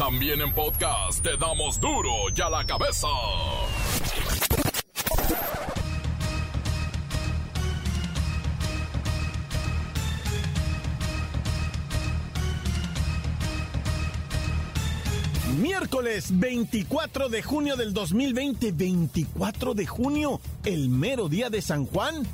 También 0.00 0.40
en 0.40 0.50
podcast 0.54 1.22
te 1.22 1.36
damos 1.36 1.78
duro 1.78 2.10
y 2.34 2.40
a 2.40 2.48
la 2.48 2.64
cabeza. 2.64 3.06
Miércoles 15.58 16.28
24 16.30 17.28
de 17.28 17.42
junio 17.42 17.76
del 17.76 17.92
2020, 17.92 18.72
24 18.72 19.74
de 19.74 19.86
junio, 19.86 20.40
el 20.64 20.88
mero 20.88 21.28
día 21.28 21.50
de 21.50 21.60
San 21.60 21.84
Juan. 21.84 22.26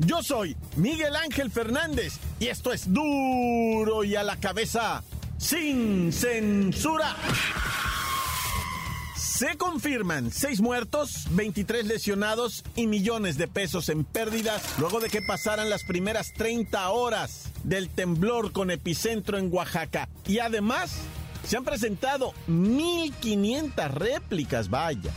Yo 0.00 0.24
soy 0.24 0.56
Miguel 0.74 1.14
Ángel 1.14 1.52
Fernández 1.52 2.18
y 2.40 2.48
esto 2.48 2.72
es 2.72 2.92
duro 2.92 4.02
y 4.02 4.16
a 4.16 4.24
la 4.24 4.36
cabeza, 4.36 5.04
sin 5.38 6.12
censura. 6.12 7.16
Se 9.16 9.56
confirman 9.56 10.32
seis 10.32 10.60
muertos, 10.60 11.26
23 11.30 11.86
lesionados 11.86 12.64
y 12.74 12.88
millones 12.88 13.38
de 13.38 13.46
pesos 13.46 13.88
en 13.88 14.04
pérdidas 14.04 14.62
luego 14.78 14.98
de 14.98 15.08
que 15.08 15.22
pasaran 15.22 15.70
las 15.70 15.84
primeras 15.84 16.32
30 16.34 16.88
horas 16.90 17.52
del 17.62 17.88
temblor 17.88 18.50
con 18.50 18.72
epicentro 18.72 19.38
en 19.38 19.52
Oaxaca. 19.52 20.08
Y 20.26 20.40
además 20.40 20.96
se 21.46 21.56
han 21.56 21.64
presentado 21.64 22.34
1.500 22.48 23.90
réplicas, 23.90 24.68
vaya. 24.70 25.12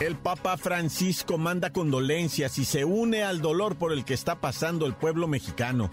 El 0.00 0.16
Papa 0.16 0.56
Francisco 0.56 1.36
manda 1.36 1.70
condolencias 1.70 2.58
y 2.58 2.64
se 2.64 2.84
une 2.84 3.24
al 3.24 3.42
dolor 3.42 3.76
por 3.76 3.92
el 3.92 4.06
que 4.06 4.14
está 4.14 4.40
pasando 4.40 4.86
el 4.86 4.94
pueblo 4.94 5.28
mexicano. 5.28 5.90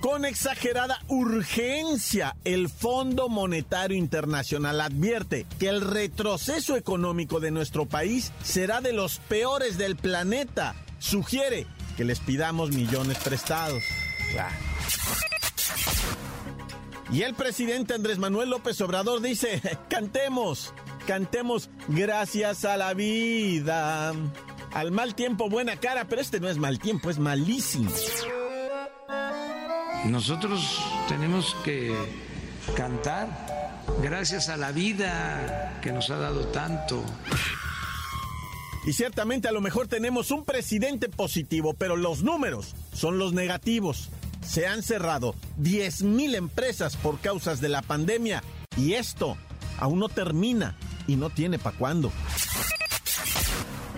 Con 0.00 0.24
exagerada 0.24 1.02
urgencia, 1.08 2.36
el 2.44 2.68
Fondo 2.68 3.28
Monetario 3.28 3.96
Internacional 3.96 4.80
advierte 4.80 5.44
que 5.58 5.68
el 5.68 5.80
retroceso 5.80 6.76
económico 6.76 7.40
de 7.40 7.50
nuestro 7.50 7.86
país 7.86 8.32
será 8.42 8.80
de 8.80 8.92
los 8.92 9.18
peores 9.18 9.76
del 9.76 9.96
planeta. 9.96 10.76
Sugiere 11.00 11.66
que 11.96 12.04
les 12.04 12.20
pidamos 12.20 12.70
millones 12.70 13.18
prestados. 13.18 13.82
Y 17.10 17.22
el 17.22 17.34
presidente 17.34 17.94
Andrés 17.94 18.18
Manuel 18.18 18.50
López 18.50 18.80
Obrador 18.80 19.20
dice, 19.20 19.60
cantemos, 19.90 20.74
cantemos 21.08 21.70
gracias 21.88 22.64
a 22.64 22.76
la 22.76 22.94
vida. 22.94 24.12
Al 24.72 24.92
mal 24.92 25.16
tiempo, 25.16 25.48
buena 25.48 25.76
cara, 25.76 26.04
pero 26.04 26.20
este 26.20 26.38
no 26.38 26.48
es 26.48 26.56
mal 26.56 26.78
tiempo, 26.78 27.10
es 27.10 27.18
malísimo. 27.18 27.90
Nosotros 30.06 30.80
tenemos 31.08 31.56
que 31.64 31.94
cantar 32.76 33.28
gracias 34.02 34.48
a 34.48 34.56
la 34.56 34.72
vida 34.72 35.78
que 35.82 35.92
nos 35.92 36.10
ha 36.10 36.18
dado 36.18 36.46
tanto. 36.48 37.02
Y 38.86 38.92
ciertamente 38.92 39.48
a 39.48 39.52
lo 39.52 39.60
mejor 39.60 39.88
tenemos 39.88 40.30
un 40.30 40.44
presidente 40.44 41.08
positivo, 41.08 41.74
pero 41.74 41.96
los 41.96 42.22
números 42.22 42.74
son 42.92 43.18
los 43.18 43.32
negativos 43.32 44.10
se 44.48 44.66
han 44.66 44.82
cerrado 44.82 45.34
10.000 45.60 46.34
empresas 46.34 46.96
por 46.96 47.20
causas 47.20 47.60
de 47.60 47.68
la 47.68 47.82
pandemia 47.82 48.42
y 48.76 48.94
esto 48.94 49.36
aún 49.78 49.98
no 49.98 50.08
termina 50.08 50.76
y 51.06 51.16
no 51.16 51.30
tiene 51.30 51.58
para 51.58 51.76
cuándo. 51.76 52.12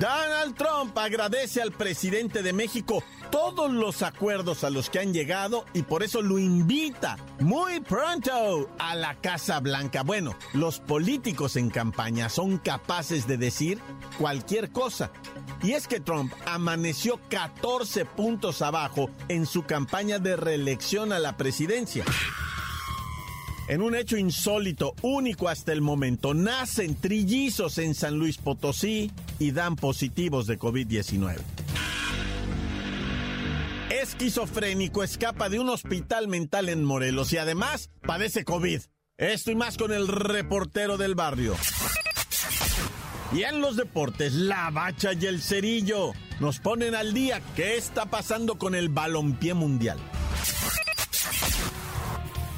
Donald 0.00 0.54
Trump 0.54 0.96
agradece 0.96 1.60
al 1.60 1.72
presidente 1.72 2.42
de 2.42 2.54
México 2.54 3.04
todos 3.30 3.70
los 3.70 4.02
acuerdos 4.02 4.64
a 4.64 4.70
los 4.70 4.88
que 4.88 4.98
han 4.98 5.12
llegado 5.12 5.66
y 5.74 5.82
por 5.82 6.02
eso 6.02 6.22
lo 6.22 6.38
invita 6.38 7.18
muy 7.38 7.80
pronto 7.80 8.70
a 8.78 8.94
la 8.94 9.16
Casa 9.16 9.60
Blanca. 9.60 10.02
Bueno, 10.02 10.34
los 10.54 10.80
políticos 10.80 11.56
en 11.56 11.68
campaña 11.68 12.30
son 12.30 12.56
capaces 12.56 13.26
de 13.26 13.36
decir 13.36 13.78
cualquier 14.16 14.72
cosa 14.72 15.12
y 15.62 15.72
es 15.72 15.86
que 15.86 16.00
Trump 16.00 16.32
amaneció 16.46 17.20
14 17.28 18.06
puntos 18.06 18.62
abajo 18.62 19.10
en 19.28 19.44
su 19.44 19.64
campaña 19.64 20.18
de 20.18 20.34
reelección 20.34 21.12
a 21.12 21.18
la 21.18 21.36
presidencia. 21.36 22.06
En 23.70 23.82
un 23.82 23.94
hecho 23.94 24.16
insólito, 24.16 24.96
único 25.00 25.48
hasta 25.48 25.72
el 25.72 25.80
momento, 25.80 26.34
nacen 26.34 26.96
trillizos 26.96 27.78
en 27.78 27.94
San 27.94 28.18
Luis 28.18 28.36
Potosí 28.36 29.12
y 29.38 29.52
dan 29.52 29.76
positivos 29.76 30.48
de 30.48 30.58
COVID-19. 30.58 31.36
Esquizofrénico 33.90 35.04
escapa 35.04 35.48
de 35.48 35.60
un 35.60 35.68
hospital 35.68 36.26
mental 36.26 36.68
en 36.68 36.82
Morelos 36.82 37.32
y 37.32 37.36
además 37.36 37.90
padece 38.02 38.44
COVID. 38.44 38.80
Esto 39.18 39.52
y 39.52 39.54
más 39.54 39.76
con 39.76 39.92
el 39.92 40.08
reportero 40.08 40.98
del 40.98 41.14
barrio. 41.14 41.54
Y 43.32 43.44
en 43.44 43.60
los 43.60 43.76
deportes, 43.76 44.32
la 44.32 44.68
bacha 44.72 45.12
y 45.12 45.26
el 45.26 45.40
cerillo 45.40 46.10
nos 46.40 46.58
ponen 46.58 46.96
al 46.96 47.14
día 47.14 47.40
qué 47.54 47.76
está 47.76 48.06
pasando 48.06 48.58
con 48.58 48.74
el 48.74 48.88
balompié 48.88 49.54
mundial. 49.54 50.00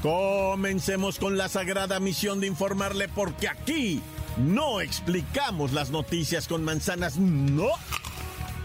Comencemos 0.03 1.17
con 1.17 1.37
la 1.37 1.47
sagrada 1.47 1.97
misión 2.01 2.41
de 2.41 2.47
informarle 2.47 3.07
porque 3.07 3.47
aquí 3.47 4.01
no 4.35 4.81
explicamos 4.81 5.71
las 5.71 5.91
noticias 5.91 6.49
con 6.49 6.61
manzanas, 6.61 7.15
no. 7.17 7.69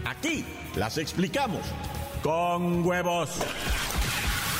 Aquí 0.03 0.43
las 0.75 0.97
explicamos 0.97 1.61
con 2.23 2.85
huevos. 2.85 3.29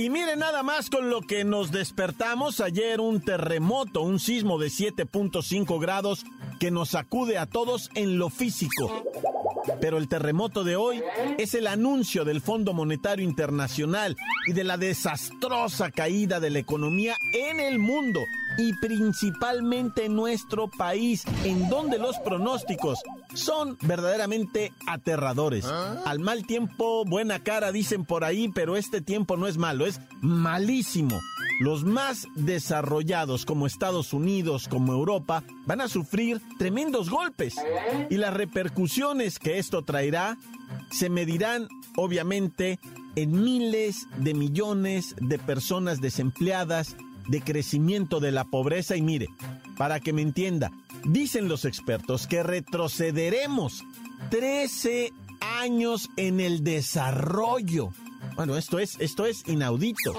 Y 0.00 0.08
miren 0.08 0.38
nada 0.38 0.62
más 0.62 0.88
con 0.88 1.10
lo 1.10 1.20
que 1.20 1.44
nos 1.44 1.72
despertamos 1.72 2.62
ayer 2.62 3.00
un 3.00 3.20
terremoto, 3.20 4.00
un 4.00 4.18
sismo 4.18 4.58
de 4.58 4.68
7.5 4.68 5.78
grados 5.78 6.24
que 6.58 6.70
nos 6.70 6.88
sacude 6.88 7.36
a 7.36 7.44
todos 7.44 7.90
en 7.94 8.16
lo 8.18 8.30
físico. 8.30 9.04
Pero 9.80 9.98
el 9.98 10.08
terremoto 10.08 10.64
de 10.64 10.76
hoy 10.76 11.02
es 11.38 11.54
el 11.54 11.66
anuncio 11.66 12.24
del 12.24 12.40
Fondo 12.40 12.72
Monetario 12.72 13.24
Internacional 13.24 14.16
y 14.46 14.52
de 14.52 14.64
la 14.64 14.76
desastrosa 14.76 15.90
caída 15.90 16.40
de 16.40 16.50
la 16.50 16.58
economía 16.58 17.16
en 17.32 17.60
el 17.60 17.78
mundo 17.78 18.20
y 18.58 18.72
principalmente 18.74 20.06
en 20.06 20.16
nuestro 20.16 20.68
país, 20.68 21.24
en 21.44 21.68
donde 21.68 21.98
los 21.98 22.18
pronósticos 22.18 23.00
son 23.34 23.78
verdaderamente 23.82 24.72
aterradores. 24.86 25.64
¿Ah? 25.66 26.02
Al 26.04 26.18
mal 26.18 26.46
tiempo, 26.46 27.04
buena 27.04 27.42
cara, 27.42 27.72
dicen 27.72 28.04
por 28.04 28.24
ahí, 28.24 28.48
pero 28.48 28.76
este 28.76 29.00
tiempo 29.00 29.36
no 29.36 29.46
es 29.46 29.56
malo, 29.56 29.86
es 29.86 30.00
malísimo. 30.20 31.18
Los 31.60 31.84
más 31.84 32.26
desarrollados 32.36 33.44
como 33.44 33.66
Estados 33.66 34.14
Unidos, 34.14 34.66
como 34.66 34.94
Europa, 34.94 35.44
van 35.66 35.82
a 35.82 35.88
sufrir 35.88 36.40
tremendos 36.56 37.10
golpes 37.10 37.54
y 38.08 38.16
las 38.16 38.32
repercusiones 38.32 39.38
que 39.38 39.58
esto 39.58 39.82
traerá 39.82 40.38
se 40.90 41.10
medirán 41.10 41.68
obviamente 41.96 42.80
en 43.14 43.44
miles 43.44 44.06
de 44.16 44.32
millones 44.32 45.14
de 45.20 45.38
personas 45.38 46.00
desempleadas, 46.00 46.96
de 47.28 47.42
crecimiento 47.42 48.20
de 48.20 48.32
la 48.32 48.44
pobreza 48.44 48.96
y 48.96 49.02
mire, 49.02 49.28
para 49.76 50.00
que 50.00 50.14
me 50.14 50.22
entienda, 50.22 50.72
dicen 51.04 51.46
los 51.46 51.66
expertos 51.66 52.26
que 52.26 52.42
retrocederemos 52.42 53.84
13 54.30 55.12
años 55.60 56.08
en 56.16 56.40
el 56.40 56.64
desarrollo. 56.64 57.90
Bueno, 58.34 58.56
esto 58.56 58.78
es, 58.78 58.96
esto 58.98 59.26
es 59.26 59.46
inaudito. 59.46 60.14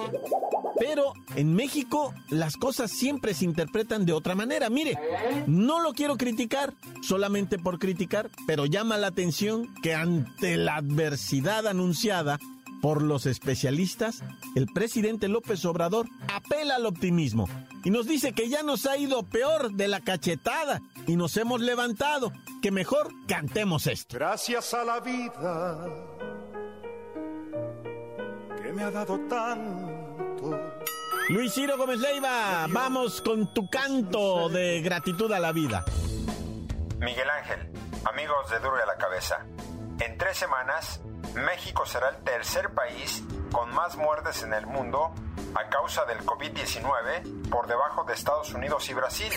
Pero 0.82 1.14
en 1.36 1.54
México 1.54 2.12
las 2.32 2.58
cosas 2.58 2.90
siempre 2.90 3.36
se 3.36 3.46
interpretan 3.46 4.04
de 4.04 4.14
otra 4.14 4.34
manera. 4.34 4.68
Mire, 4.72 4.98
no 5.46 5.80
lo 5.80 5.94
quiero 5.94 6.18
criticar 6.18 6.74
solamente 7.04 7.60
por 7.60 7.78
criticar, 7.78 8.32
pero 8.48 8.66
llama 8.66 8.98
la 8.98 9.06
atención 9.06 9.72
que 9.84 9.94
ante 9.94 10.58
la 10.58 10.78
adversidad 10.78 11.68
anunciada 11.68 12.40
por 12.82 13.04
los 13.04 13.28
especialistas, 13.28 14.24
el 14.56 14.66
presidente 14.74 15.28
López 15.28 15.64
Obrador 15.66 16.08
apela 16.34 16.78
al 16.78 16.88
optimismo 16.88 17.48
y 17.84 17.92
nos 17.92 18.08
dice 18.08 18.34
que 18.34 18.50
ya 18.50 18.64
nos 18.64 18.88
ha 18.88 18.98
ido 18.98 19.22
peor 19.22 19.74
de 19.74 19.88
la 19.88 20.00
cachetada 20.00 20.82
y 21.06 21.16
nos 21.16 21.38
hemos 21.38 21.62
levantado, 21.62 22.32
que 22.64 22.72
mejor 22.72 23.12
cantemos 23.28 23.86
esto. 23.86 24.18
Gracias 24.18 24.74
a 24.74 24.84
la 24.84 25.00
vida 25.00 25.88
que 28.64 28.74
me 28.74 28.82
ha 28.82 28.90
dado 28.90 29.20
tanto 29.30 29.91
Luis 31.32 31.54
Ciro 31.54 31.78
Gómez 31.78 32.00
Leiva, 32.00 32.66
vamos 32.68 33.22
con 33.22 33.54
tu 33.54 33.70
canto 33.70 34.50
de 34.50 34.82
gratitud 34.82 35.32
a 35.32 35.40
la 35.40 35.54
vida. 35.54 35.86
Miguel 37.00 37.30
Ángel, 37.30 37.72
amigos 38.04 38.50
de 38.50 38.60
Duro 38.60 38.76
a 38.76 38.86
la 38.86 38.98
Cabeza. 38.98 39.46
En 40.02 40.18
tres 40.18 40.36
semanas, 40.36 41.00
México 41.36 41.86
será 41.86 42.10
el 42.10 42.18
tercer 42.18 42.72
país 42.72 43.24
con 43.50 43.74
más 43.74 43.96
muertes 43.96 44.44
en 44.44 44.52
el 44.52 44.68
mundo 44.68 45.14
a 45.56 45.70
causa 45.70 46.04
del 46.04 46.20
COVID-19 46.20 47.50
por 47.50 47.66
debajo 47.66 48.04
de 48.04 48.14
Estados 48.14 48.54
Unidos 48.54 48.90
y 48.90 48.94
Brasil. 48.94 49.32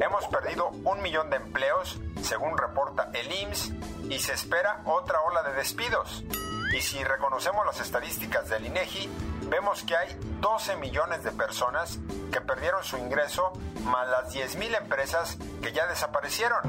Hemos 0.00 0.26
perdido 0.26 0.68
un 0.84 1.00
millón 1.00 1.30
de 1.30 1.36
empleos, 1.36 1.98
según 2.20 2.58
reporta 2.58 3.10
el 3.14 3.32
IMSS, 3.32 3.72
y 4.10 4.18
se 4.18 4.34
espera 4.34 4.82
otra 4.84 5.22
ola 5.22 5.42
de 5.44 5.54
despidos. 5.54 6.24
Y 6.76 6.82
si 6.82 7.02
reconocemos 7.02 7.64
las 7.64 7.80
estadísticas 7.80 8.50
del 8.50 8.66
INEGI, 8.66 9.08
vemos 9.48 9.82
que 9.82 9.96
hay 9.96 10.16
12 10.40 10.76
millones 10.76 11.24
de 11.24 11.32
personas 11.32 11.98
que 12.32 12.40
perdieron 12.40 12.82
su 12.84 12.96
ingreso, 12.98 13.52
más 13.84 14.08
las 14.08 14.34
10.000 14.34 14.76
empresas 14.82 15.38
que 15.62 15.72
ya 15.72 15.86
desaparecieron. 15.86 16.60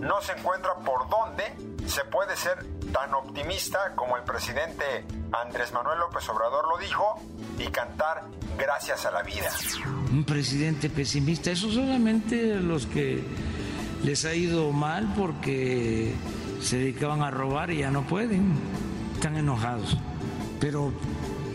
No 0.00 0.20
se 0.20 0.32
encuentra 0.32 0.74
por 0.76 1.08
dónde 1.08 1.44
se 1.86 2.04
puede 2.04 2.36
ser 2.36 2.64
tan 2.92 3.12
optimista 3.14 3.94
como 3.96 4.16
el 4.16 4.22
presidente 4.22 4.84
Andrés 5.32 5.72
Manuel 5.72 5.98
López 5.98 6.28
Obrador 6.28 6.68
lo 6.68 6.78
dijo 6.78 7.20
y 7.58 7.66
cantar 7.66 8.22
gracias 8.56 9.04
a 9.06 9.10
la 9.10 9.22
vida. 9.22 9.50
Un 10.12 10.24
presidente 10.24 10.88
pesimista, 10.90 11.50
eso 11.50 11.70
solamente 11.70 12.54
los 12.56 12.86
que 12.86 13.24
les 14.04 14.24
ha 14.24 14.34
ido 14.34 14.70
mal 14.70 15.12
porque 15.16 16.14
se 16.60 16.78
dedicaban 16.78 17.22
a 17.22 17.30
robar 17.30 17.70
y 17.70 17.78
ya 17.78 17.90
no 17.90 18.02
pueden, 18.02 18.54
están 19.14 19.36
enojados. 19.36 19.96
Pero 20.60 20.92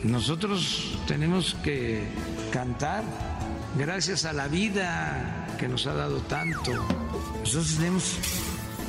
nosotros 0.03 0.97
tenemos 1.07 1.55
que 1.63 2.07
cantar 2.51 3.03
gracias 3.75 4.25
a 4.25 4.33
la 4.33 4.47
vida 4.47 5.47
que 5.57 5.67
nos 5.67 5.85
ha 5.87 5.93
dado 5.93 6.19
tanto. 6.21 6.71
Nosotros 7.39 7.75
tenemos 7.75 8.17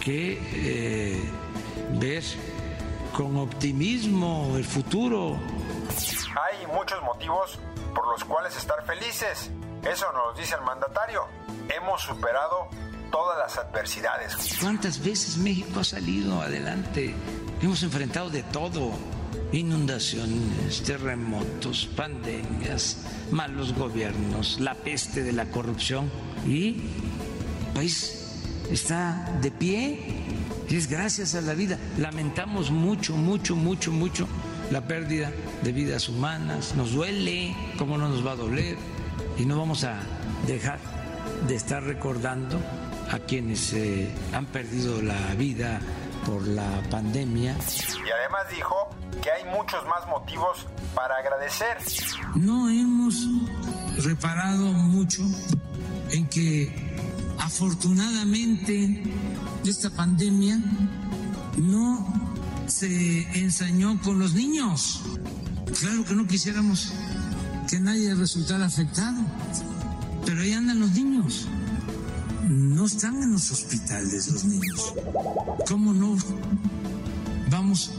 que 0.00 0.38
eh, 0.52 1.30
ver 1.98 2.22
con 3.12 3.36
optimismo 3.36 4.54
el 4.56 4.64
futuro. 4.64 5.38
Hay 5.38 6.66
muchos 6.68 7.02
motivos 7.02 7.58
por 7.94 8.06
los 8.08 8.24
cuales 8.24 8.56
estar 8.56 8.84
felices. 8.86 9.50
Eso 9.82 10.06
nos 10.12 10.38
dice 10.38 10.54
el 10.54 10.62
mandatario. 10.62 11.24
Hemos 11.68 12.02
superado 12.02 12.68
todas 13.10 13.38
las 13.38 13.58
adversidades. 13.58 14.56
¿Cuántas 14.60 15.02
veces 15.02 15.36
México 15.36 15.80
ha 15.80 15.84
salido 15.84 16.40
adelante? 16.40 17.14
Hemos 17.60 17.82
enfrentado 17.82 18.30
de 18.30 18.42
todo 18.44 18.92
inundaciones, 19.52 20.82
terremotos, 20.82 21.88
pandemias, 21.96 23.04
malos 23.30 23.74
gobiernos, 23.74 24.60
la 24.60 24.74
peste 24.74 25.22
de 25.22 25.32
la 25.32 25.46
corrupción 25.46 26.10
y 26.46 26.68
el 26.68 27.72
país 27.74 28.40
está 28.70 29.38
de 29.42 29.50
pie 29.50 29.98
y 30.68 30.76
es 30.76 30.88
gracias 30.88 31.34
a 31.34 31.40
la 31.40 31.54
vida. 31.54 31.78
Lamentamos 31.98 32.70
mucho, 32.70 33.16
mucho, 33.16 33.56
mucho, 33.56 33.90
mucho 33.90 34.28
la 34.70 34.86
pérdida 34.86 35.32
de 35.62 35.72
vidas 35.72 36.08
humanas, 36.08 36.76
nos 36.76 36.92
duele, 36.92 37.54
¿cómo 37.76 37.98
no 37.98 38.08
nos 38.08 38.24
va 38.24 38.32
a 38.32 38.36
doler? 38.36 38.76
Y 39.36 39.44
no 39.44 39.58
vamos 39.58 39.82
a 39.82 39.96
dejar 40.46 40.78
de 41.48 41.56
estar 41.56 41.82
recordando 41.82 42.60
a 43.10 43.18
quienes 43.18 43.72
eh, 43.72 44.08
han 44.32 44.46
perdido 44.46 45.02
la 45.02 45.34
vida 45.34 45.80
por 46.24 46.46
la 46.46 46.82
pandemia. 46.90 47.56
Y 47.56 48.10
además 48.10 48.42
dijo 48.54 48.90
que 49.22 49.30
hay 49.30 49.44
muchos 49.44 49.84
más 49.86 50.06
motivos 50.08 50.66
para 50.94 51.16
agradecer. 51.16 51.76
No 52.34 52.68
hemos 52.68 53.14
reparado 53.98 54.72
mucho 54.72 55.22
en 56.10 56.26
que 56.28 56.96
afortunadamente 57.38 59.02
esta 59.64 59.90
pandemia 59.90 60.58
no 61.56 62.06
se 62.66 63.22
ensañó 63.38 64.00
con 64.02 64.18
los 64.18 64.34
niños. 64.34 65.02
Claro 65.80 66.04
que 66.04 66.14
no 66.14 66.26
quisiéramos 66.26 66.92
que 67.68 67.78
nadie 67.78 68.14
resultara 68.14 68.66
afectado, 68.66 69.20
pero 70.24 70.40
ahí 70.40 70.52
andan 70.52 70.80
los 70.80 70.90
niños. 70.92 71.46
No 72.48 72.86
están 72.86 73.22
en 73.22 73.32
los 73.32 73.50
hospitales 73.52 74.28
los 74.28 74.44
niños. 74.44 74.94
¿Cómo 75.68 75.92
no? 75.92 76.16
Vamos 77.50 77.92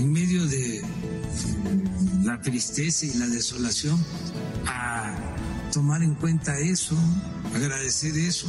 en 0.00 0.12
medio 0.12 0.46
de 0.46 0.82
la 2.24 2.40
tristeza 2.40 3.04
y 3.04 3.12
la 3.14 3.26
desolación 3.26 4.02
a 4.66 5.14
tomar 5.72 6.02
en 6.02 6.14
cuenta 6.14 6.58
eso, 6.58 6.96
agradecer 7.54 8.16
eso. 8.16 8.46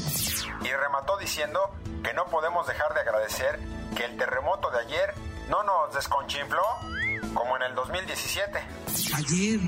Y 0.62 0.70
remató 0.72 1.18
diciendo 1.20 1.60
que 2.04 2.14
no 2.14 2.26
podemos 2.28 2.66
dejar 2.68 2.94
de 2.94 3.02
agradecer 3.02 3.60
que 3.98 4.06
el 4.06 4.18
terremoto 4.18 4.72
de 4.72 4.80
ayer 4.80 5.14
no 5.50 5.62
nos 5.64 5.94
desconchinfló 5.94 6.64
como 7.34 7.58
en 7.58 7.64
el 7.64 7.76
2017. 7.76 8.60
Ayer, 9.16 9.60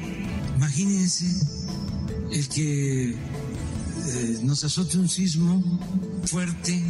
imagínense, 0.56 1.26
el 2.32 2.48
que 2.48 3.10
eh, 3.12 4.40
nos 4.42 4.64
azote 4.64 4.98
un 4.98 5.10
sismo 5.10 5.62
fuerte 6.26 6.82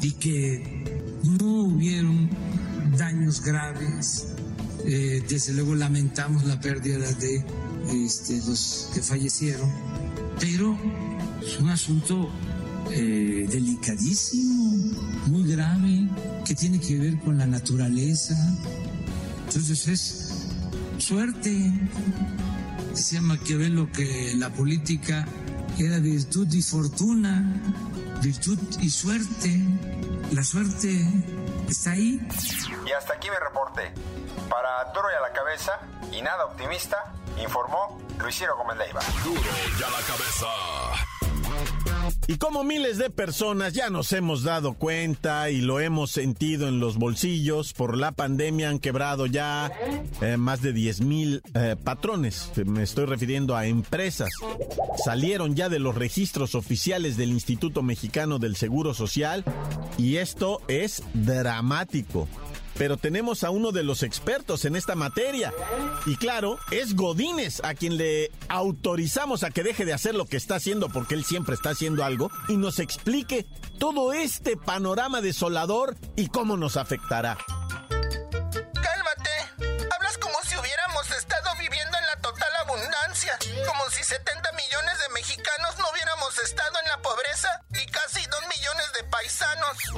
y 0.00 0.12
que 0.12 1.10
no 1.24 1.64
hubieron 1.64 2.47
daños 2.98 3.42
graves. 3.42 4.26
Eh, 4.84 5.22
desde 5.28 5.52
luego 5.54 5.74
lamentamos 5.74 6.44
la 6.44 6.60
pérdida 6.60 7.10
de 7.12 7.44
este, 7.92 8.36
los 8.46 8.90
que 8.92 9.02
fallecieron, 9.02 9.70
pero 10.40 10.78
es 11.42 11.58
un 11.58 11.68
asunto 11.70 12.30
eh, 12.90 13.46
delicadísimo, 13.50 14.72
muy 15.26 15.50
grave, 15.50 16.08
que 16.44 16.54
tiene 16.54 16.80
que 16.80 16.98
ver 16.98 17.18
con 17.20 17.38
la 17.38 17.46
naturaleza. 17.46 18.36
Entonces 19.46 19.88
es 19.88 20.28
suerte. 20.98 21.72
Decía 22.90 23.20
Maquiavelo 23.20 23.90
que 23.92 24.34
la 24.36 24.52
política 24.52 25.26
era 25.78 25.98
virtud 25.98 26.52
y 26.52 26.62
fortuna, 26.62 27.62
virtud 28.22 28.58
y 28.80 28.90
suerte. 28.90 29.62
La 30.32 30.42
suerte 30.44 31.06
está 31.68 31.92
ahí. 31.92 32.20
Hasta 32.98 33.14
aquí 33.14 33.30
mi 33.30 33.36
reporte. 33.36 33.92
Para 34.50 34.92
Duro 34.92 35.06
y 35.12 35.14
a 35.14 35.20
la 35.20 35.32
cabeza, 35.32 35.78
y 36.10 36.20
nada 36.20 36.46
optimista, 36.46 37.14
informó 37.40 37.96
Luisiro 38.18 38.56
Gómez 38.56 38.76
Leiva. 38.76 39.00
Duro 39.22 39.40
y 39.40 39.82
a 39.84 39.88
la 39.88 40.04
cabeza. 40.04 40.46
Y 42.26 42.38
como 42.38 42.64
miles 42.64 42.98
de 42.98 43.10
personas 43.10 43.72
ya 43.72 43.88
nos 43.88 44.12
hemos 44.12 44.42
dado 44.42 44.74
cuenta 44.74 45.48
y 45.50 45.60
lo 45.60 45.78
hemos 45.78 46.10
sentido 46.10 46.66
en 46.66 46.80
los 46.80 46.96
bolsillos, 46.96 47.72
por 47.72 47.96
la 47.96 48.10
pandemia 48.12 48.68
han 48.68 48.80
quebrado 48.80 49.26
ya 49.26 49.70
eh, 50.20 50.36
más 50.36 50.60
de 50.60 50.72
10 50.72 51.00
mil 51.02 51.42
eh, 51.54 51.76
patrones. 51.82 52.50
Me 52.66 52.82
estoy 52.82 53.06
refiriendo 53.06 53.56
a 53.56 53.66
empresas. 53.66 54.30
Salieron 55.04 55.54
ya 55.54 55.68
de 55.68 55.78
los 55.78 55.94
registros 55.94 56.56
oficiales 56.56 57.16
del 57.16 57.30
Instituto 57.30 57.82
Mexicano 57.82 58.40
del 58.40 58.56
Seguro 58.56 58.92
Social 58.92 59.44
y 59.96 60.16
esto 60.16 60.62
es 60.66 61.02
dramático 61.14 62.26
pero 62.78 62.96
tenemos 62.96 63.42
a 63.42 63.50
uno 63.50 63.72
de 63.72 63.82
los 63.82 64.04
expertos 64.04 64.64
en 64.64 64.76
esta 64.76 64.94
materia. 64.94 65.52
Y 66.06 66.16
claro, 66.16 66.58
es 66.70 66.94
Godínez 66.94 67.60
a 67.64 67.74
quien 67.74 67.96
le 67.96 68.30
autorizamos 68.48 69.42
a 69.42 69.50
que 69.50 69.64
deje 69.64 69.84
de 69.84 69.92
hacer 69.92 70.14
lo 70.14 70.26
que 70.26 70.36
está 70.36 70.54
haciendo 70.54 70.88
porque 70.88 71.16
él 71.16 71.24
siempre 71.24 71.56
está 71.56 71.70
haciendo 71.70 72.04
algo 72.04 72.30
y 72.48 72.56
nos 72.56 72.78
explique 72.78 73.44
todo 73.78 74.12
este 74.12 74.56
panorama 74.56 75.20
desolador 75.20 75.96
y 76.14 76.28
cómo 76.28 76.56
nos 76.56 76.76
afectará. 76.76 77.36
Cálmate. 77.88 79.30
Hablas 79.94 80.16
como 80.18 80.38
si 80.44 80.56
hubiéramos 80.56 81.10
estado 81.10 81.50
viviendo 81.58 81.98
en 81.98 82.06
la 82.06 82.20
total 82.22 82.56
abundancia, 82.64 83.36
como 83.66 83.90
si 83.90 84.04
70 84.04 84.52
millones 84.52 84.98
de 85.00 85.14
mexicanos 85.14 85.74
no 85.78 85.84
hubiéramos 85.92 86.38
estado 86.38 86.78
en 86.84 86.88
la 86.90 87.02
pobreza 87.02 87.62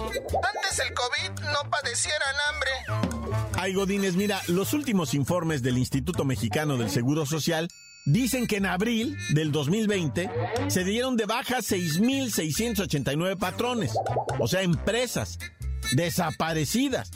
Antes 0.00 0.78
el 0.78 0.94
COVID 0.94 1.44
no 1.52 1.70
padecieran 1.70 2.34
hambre. 2.48 2.70
Ay, 3.54 3.74
Godínez, 3.74 4.14
mira, 4.14 4.40
los 4.48 4.72
últimos 4.72 5.14
informes 5.14 5.62
del 5.62 5.78
Instituto 5.78 6.24
Mexicano 6.24 6.78
del 6.78 6.90
Seguro 6.90 7.26
Social 7.26 7.68
dicen 8.06 8.46
que 8.46 8.56
en 8.56 8.66
abril 8.66 9.16
del 9.34 9.52
2020 9.52 10.30
se 10.68 10.84
dieron 10.84 11.16
de 11.16 11.26
baja 11.26 11.58
6.689 11.58 13.38
patrones, 13.38 13.92
o 14.38 14.48
sea, 14.48 14.62
empresas 14.62 15.38
desaparecidas. 15.92 17.10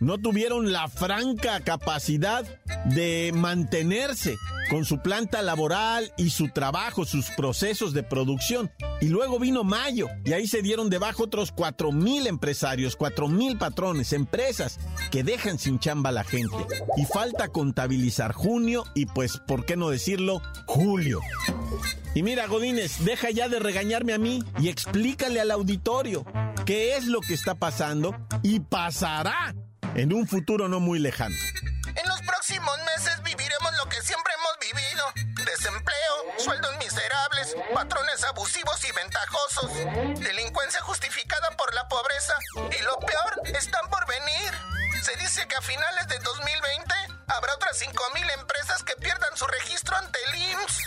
No 0.00 0.18
tuvieron 0.18 0.72
la 0.72 0.88
franca 0.88 1.60
capacidad 1.60 2.44
de 2.86 3.32
mantenerse 3.34 4.36
con 4.70 4.84
su 4.84 5.00
planta 5.00 5.42
laboral 5.42 6.12
y 6.16 6.30
su 6.30 6.48
trabajo, 6.48 7.04
sus 7.04 7.30
procesos 7.30 7.94
de 7.94 8.02
producción. 8.02 8.70
Y 9.00 9.08
luego 9.08 9.38
vino 9.38 9.64
mayo 9.64 10.08
y 10.24 10.32
ahí 10.32 10.46
se 10.46 10.62
dieron 10.62 10.90
debajo 10.90 11.24
otros 11.24 11.52
cuatro 11.52 11.92
mil 11.92 12.26
empresarios, 12.26 12.96
cuatro 12.96 13.28
mil 13.28 13.56
patrones, 13.56 14.12
empresas 14.12 14.78
que 15.10 15.24
dejan 15.24 15.58
sin 15.58 15.78
chamba 15.78 16.10
a 16.10 16.12
la 16.12 16.24
gente. 16.24 16.56
Y 16.96 17.04
falta 17.04 17.48
contabilizar 17.48 18.32
junio 18.32 18.84
y 18.94 19.06
pues, 19.06 19.38
¿por 19.38 19.64
qué 19.64 19.76
no 19.76 19.90
decirlo? 19.90 20.42
Julio. 20.66 21.20
Y 22.14 22.22
mira, 22.22 22.46
Godínez, 22.46 23.04
deja 23.04 23.30
ya 23.30 23.48
de 23.48 23.58
regañarme 23.58 24.12
a 24.12 24.18
mí 24.18 24.42
y 24.60 24.68
explícale 24.68 25.40
al 25.40 25.50
auditorio 25.50 26.24
qué 26.64 26.96
es 26.96 27.06
lo 27.06 27.20
que 27.20 27.34
está 27.34 27.54
pasando 27.54 28.14
y 28.42 28.60
pasará 28.60 29.54
en 29.94 30.12
un 30.12 30.26
futuro 30.26 30.68
no 30.68 30.80
muy 30.80 30.98
lejano. 30.98 31.34
En 31.94 32.08
los 32.08 32.20
próximos 32.22 32.76
meses 32.96 33.22
viviremos 33.22 33.72
lo 33.76 33.88
que 33.88 34.00
siempre 34.02 34.32
hemos 34.34 34.58
vivido. 34.60 35.04
Desempleo, 35.44 36.14
sueldos 36.38 36.76
miserables, 36.78 37.56
patrones 37.74 38.22
abusivos 38.24 38.84
y 38.84 38.92
ventajosos, 38.92 39.72
delincuencia 40.20 40.80
justificada 40.82 41.50
por 41.56 41.74
la 41.74 41.88
pobreza 41.88 42.34
y 42.54 42.82
lo 42.82 42.98
peor, 43.00 43.56
están 43.56 43.88
por 43.90 44.06
venir. 44.06 44.52
Se 45.02 45.16
dice 45.16 45.46
que 45.48 45.56
a 45.56 45.62
finales 45.62 46.06
de 46.08 46.18
2020 46.18 46.94
habrá 47.28 47.54
otras 47.54 47.80
5.000 47.80 48.40
empresas 48.40 48.82
que 48.82 48.94
pierdan 48.96 49.36
su 49.36 49.46
registro 49.46 49.96
ante 49.96 50.18
el 50.28 50.34
IMSS, 50.36 50.78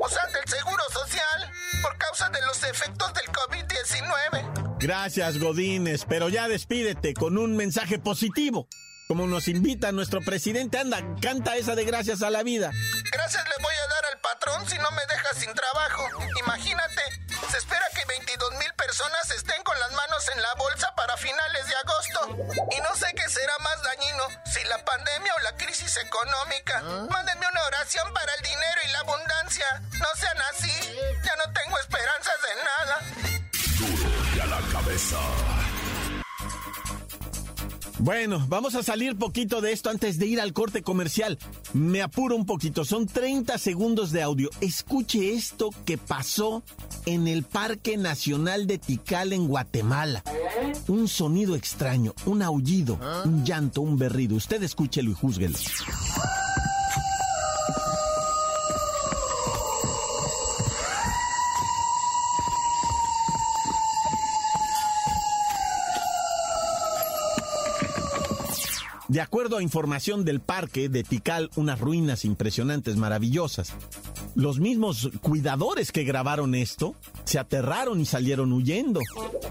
o 0.00 0.08
sea, 0.08 0.22
ante 0.24 0.38
el 0.40 0.48
Seguro 0.48 0.82
Social, 0.92 1.52
por 1.82 1.96
causa 1.98 2.28
de 2.30 2.42
los 2.42 2.62
efectos 2.64 3.12
del 3.14 3.26
COVID-19. 3.26 4.65
Gracias, 4.78 5.38
Godínez, 5.38 6.04
pero 6.06 6.28
ya 6.28 6.48
despídete 6.48 7.14
con 7.14 7.38
un 7.38 7.56
mensaje 7.56 7.98
positivo. 7.98 8.68
Como 9.08 9.26
nos 9.26 9.48
invita 9.48 9.92
nuestro 9.92 10.20
presidente, 10.20 10.78
anda, 10.78 11.00
canta 11.22 11.56
esa 11.56 11.74
de 11.74 11.84
gracias 11.84 12.22
a 12.22 12.30
la 12.30 12.42
vida. 12.42 12.72
Gracias 13.12 13.44
le 13.44 13.62
voy 13.62 13.74
a 13.74 13.88
dar 13.88 14.04
al 14.12 14.20
patrón 14.20 14.68
si 14.68 14.76
no 14.78 14.90
me 14.90 15.02
deja 15.06 15.32
sin 15.34 15.54
trabajo. 15.54 16.02
Imagínate, 16.44 17.02
se 17.50 17.56
espera 17.56 17.86
que 17.94 18.04
22 18.04 18.50
mil 18.58 18.72
personas 18.74 19.30
estén 19.30 19.62
con 19.62 19.78
las 19.78 19.92
manos 19.92 20.28
en 20.34 20.42
la 20.42 20.54
bolsa 20.54 20.92
para 20.96 21.16
finales 21.16 21.66
de 21.68 21.74
agosto. 21.76 22.66
Y 22.76 22.80
no 22.82 22.96
sé 22.96 23.06
qué 23.14 23.30
será 23.30 23.56
más 23.60 23.80
dañino, 23.82 24.24
si 24.44 24.62
la 24.68 24.84
pandemia 24.84 25.34
o 25.36 25.40
la 25.40 25.56
crisis 25.56 25.96
económica. 25.98 26.82
Mándenme 27.08 27.46
una 27.48 27.64
oración 27.64 28.12
para 28.12 28.34
el 28.34 28.42
dinero 28.42 28.80
y 28.84 28.92
la 28.92 28.98
abundancia. 29.00 29.66
No 29.92 30.08
sean 30.18 30.38
así, 30.50 30.85
cabeza. 34.96 35.18
Bueno, 37.98 38.44
vamos 38.48 38.74
a 38.74 38.82
salir 38.82 39.16
poquito 39.16 39.60
de 39.60 39.72
esto 39.72 39.90
antes 39.90 40.18
de 40.18 40.26
ir 40.26 40.40
al 40.40 40.52
corte 40.52 40.82
comercial. 40.82 41.38
Me 41.72 42.02
apuro 42.02 42.36
un 42.36 42.46
poquito, 42.46 42.84
son 42.84 43.06
30 43.06 43.58
segundos 43.58 44.12
de 44.12 44.22
audio. 44.22 44.50
Escuche 44.60 45.32
esto 45.32 45.70
que 45.84 45.98
pasó 45.98 46.62
en 47.06 47.26
el 47.26 47.42
Parque 47.42 47.96
Nacional 47.96 48.66
de 48.66 48.78
Tikal 48.78 49.32
en 49.32 49.48
Guatemala. 49.48 50.22
Un 50.88 51.08
sonido 51.08 51.56
extraño, 51.56 52.14
un 52.26 52.42
aullido, 52.42 52.98
un 53.24 53.44
llanto, 53.44 53.80
un 53.80 53.98
berrido. 53.98 54.36
Usted 54.36 54.62
escúchelo 54.62 55.10
y 55.10 55.14
júzguelo. 55.14 55.56
De 69.08 69.20
acuerdo 69.20 69.56
a 69.56 69.62
información 69.62 70.24
del 70.24 70.40
parque 70.40 70.88
de 70.88 71.04
Tikal, 71.04 71.50
unas 71.54 71.78
ruinas 71.80 72.24
impresionantes, 72.24 72.96
maravillosas. 72.96 73.72
Los 74.34 74.58
mismos 74.58 75.10
cuidadores 75.20 75.92
que 75.92 76.02
grabaron 76.02 76.56
esto 76.56 76.96
se 77.26 77.38
aterraron 77.38 78.00
y 78.00 78.06
salieron 78.06 78.52
huyendo. 78.52 79.00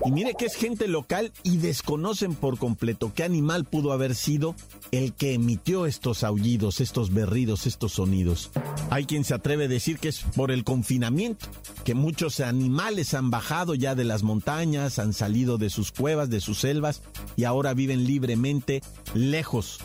Y 0.05 0.11
mire 0.11 0.33
que 0.37 0.45
es 0.45 0.55
gente 0.55 0.87
local 0.87 1.31
y 1.43 1.57
desconocen 1.57 2.33
por 2.33 2.57
completo 2.57 3.11
qué 3.13 3.23
animal 3.23 3.65
pudo 3.65 3.91
haber 3.91 4.15
sido 4.15 4.55
el 4.91 5.13
que 5.13 5.33
emitió 5.33 5.85
estos 5.85 6.23
aullidos, 6.23 6.81
estos 6.81 7.13
berridos, 7.13 7.67
estos 7.67 7.93
sonidos. 7.93 8.49
Hay 8.89 9.05
quien 9.05 9.23
se 9.23 9.33
atreve 9.33 9.65
a 9.65 9.67
decir 9.67 9.99
que 9.99 10.07
es 10.07 10.21
por 10.35 10.51
el 10.51 10.63
confinamiento, 10.63 11.47
que 11.83 11.93
muchos 11.93 12.39
animales 12.39 13.13
han 13.13 13.29
bajado 13.29 13.75
ya 13.75 13.93
de 13.93 14.05
las 14.05 14.23
montañas, 14.23 14.97
han 14.97 15.13
salido 15.13 15.57
de 15.57 15.69
sus 15.69 15.91
cuevas, 15.91 16.29
de 16.29 16.39
sus 16.39 16.59
selvas 16.59 17.01
y 17.35 17.43
ahora 17.43 17.73
viven 17.73 18.05
libremente 18.05 18.81
lejos 19.13 19.79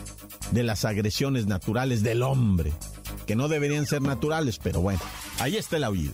de 0.51 0.63
las 0.63 0.85
agresiones 0.85 1.45
naturales 1.45 2.03
del 2.03 2.23
hombre, 2.23 2.71
que 3.25 3.35
no 3.35 3.49
deberían 3.49 3.85
ser 3.85 4.01
naturales, 4.01 4.59
pero 4.61 4.79
bueno, 4.81 5.01
ahí 5.39 5.57
está 5.57 5.77
el 5.77 5.83
aullido. 5.83 6.13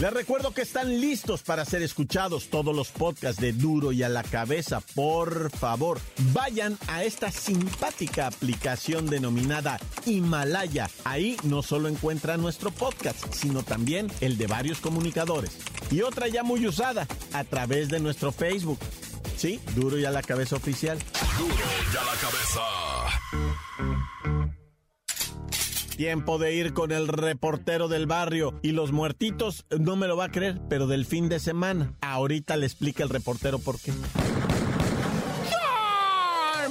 Les 0.00 0.12
recuerdo 0.12 0.54
que 0.54 0.62
están 0.62 1.00
listos 1.00 1.42
para 1.42 1.64
ser 1.64 1.82
escuchados 1.82 2.50
todos 2.50 2.74
los 2.74 2.90
podcasts 2.90 3.40
de 3.40 3.52
Duro 3.52 3.90
y 3.90 4.04
a 4.04 4.08
la 4.08 4.22
cabeza. 4.22 4.80
Por 4.94 5.50
favor, 5.50 6.00
vayan 6.32 6.78
a 6.86 7.02
esta 7.02 7.32
simpática 7.32 8.28
aplicación 8.28 9.06
denominada 9.06 9.80
Himalaya. 10.06 10.88
Ahí 11.02 11.36
no 11.42 11.64
solo 11.64 11.88
encuentran 11.88 12.40
nuestro 12.40 12.70
podcast, 12.70 13.34
sino 13.34 13.64
también 13.64 14.06
el 14.20 14.38
de 14.38 14.46
varios 14.46 14.78
comunicadores. 14.78 15.58
Y 15.90 16.02
otra 16.02 16.28
ya 16.28 16.44
muy 16.44 16.64
usada, 16.64 17.08
a 17.32 17.42
través 17.42 17.88
de 17.88 17.98
nuestro 17.98 18.30
Facebook. 18.30 18.78
Sí, 19.36 19.58
Duro 19.74 19.98
y 19.98 20.04
a 20.04 20.12
la 20.12 20.22
cabeza 20.22 20.54
oficial. 20.54 20.96
Duro 21.38 21.54
y 21.92 21.96
a 21.96 22.04
la 22.04 22.14
cabeza. 22.20 22.60
Tiempo 25.98 26.38
de 26.38 26.54
ir 26.54 26.74
con 26.74 26.92
el 26.92 27.08
reportero 27.08 27.88
del 27.88 28.06
barrio. 28.06 28.54
Y 28.62 28.70
los 28.70 28.92
muertitos, 28.92 29.66
no 29.80 29.96
me 29.96 30.06
lo 30.06 30.16
va 30.16 30.26
a 30.26 30.30
creer, 30.30 30.60
pero 30.68 30.86
del 30.86 31.04
fin 31.04 31.28
de 31.28 31.40
semana. 31.40 31.92
Ahorita 32.02 32.56
le 32.56 32.66
explica 32.66 33.02
el 33.02 33.08
reportero 33.08 33.58
por 33.58 33.80
qué. 33.80 33.92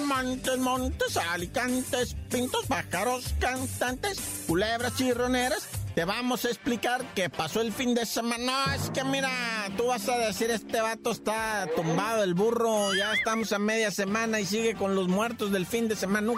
Montes, 0.07 0.57
montes, 0.59 1.17
alicantes, 1.17 2.15
pintos, 2.31 2.67
pájaros, 2.67 3.35
cantantes, 3.37 4.45
culebras 4.47 4.95
chirroneras. 4.95 5.76
Te 5.97 6.05
vamos 6.05 6.45
a 6.45 6.49
explicar 6.49 7.03
qué 7.15 7.27
pasó 7.27 7.59
el 7.59 7.73
fin 7.73 7.95
de 7.95 8.05
semana. 8.05 8.67
No, 8.67 8.73
es 8.75 8.91
que 8.91 9.03
mira, 9.03 9.31
tú 9.77 9.87
vas 9.87 10.07
a 10.07 10.15
decir, 10.19 10.51
este 10.51 10.79
vato 10.79 11.09
está 11.09 11.67
tumbado, 11.75 12.23
el 12.23 12.35
burro, 12.35 12.93
ya 12.93 13.13
estamos 13.13 13.51
a 13.51 13.57
media 13.57 13.89
semana 13.89 14.39
y 14.39 14.45
sigue 14.45 14.75
con 14.75 14.93
los 14.93 15.07
muertos 15.07 15.51
del 15.51 15.65
fin 15.65 15.87
de 15.87 15.95
semana. 15.95 16.33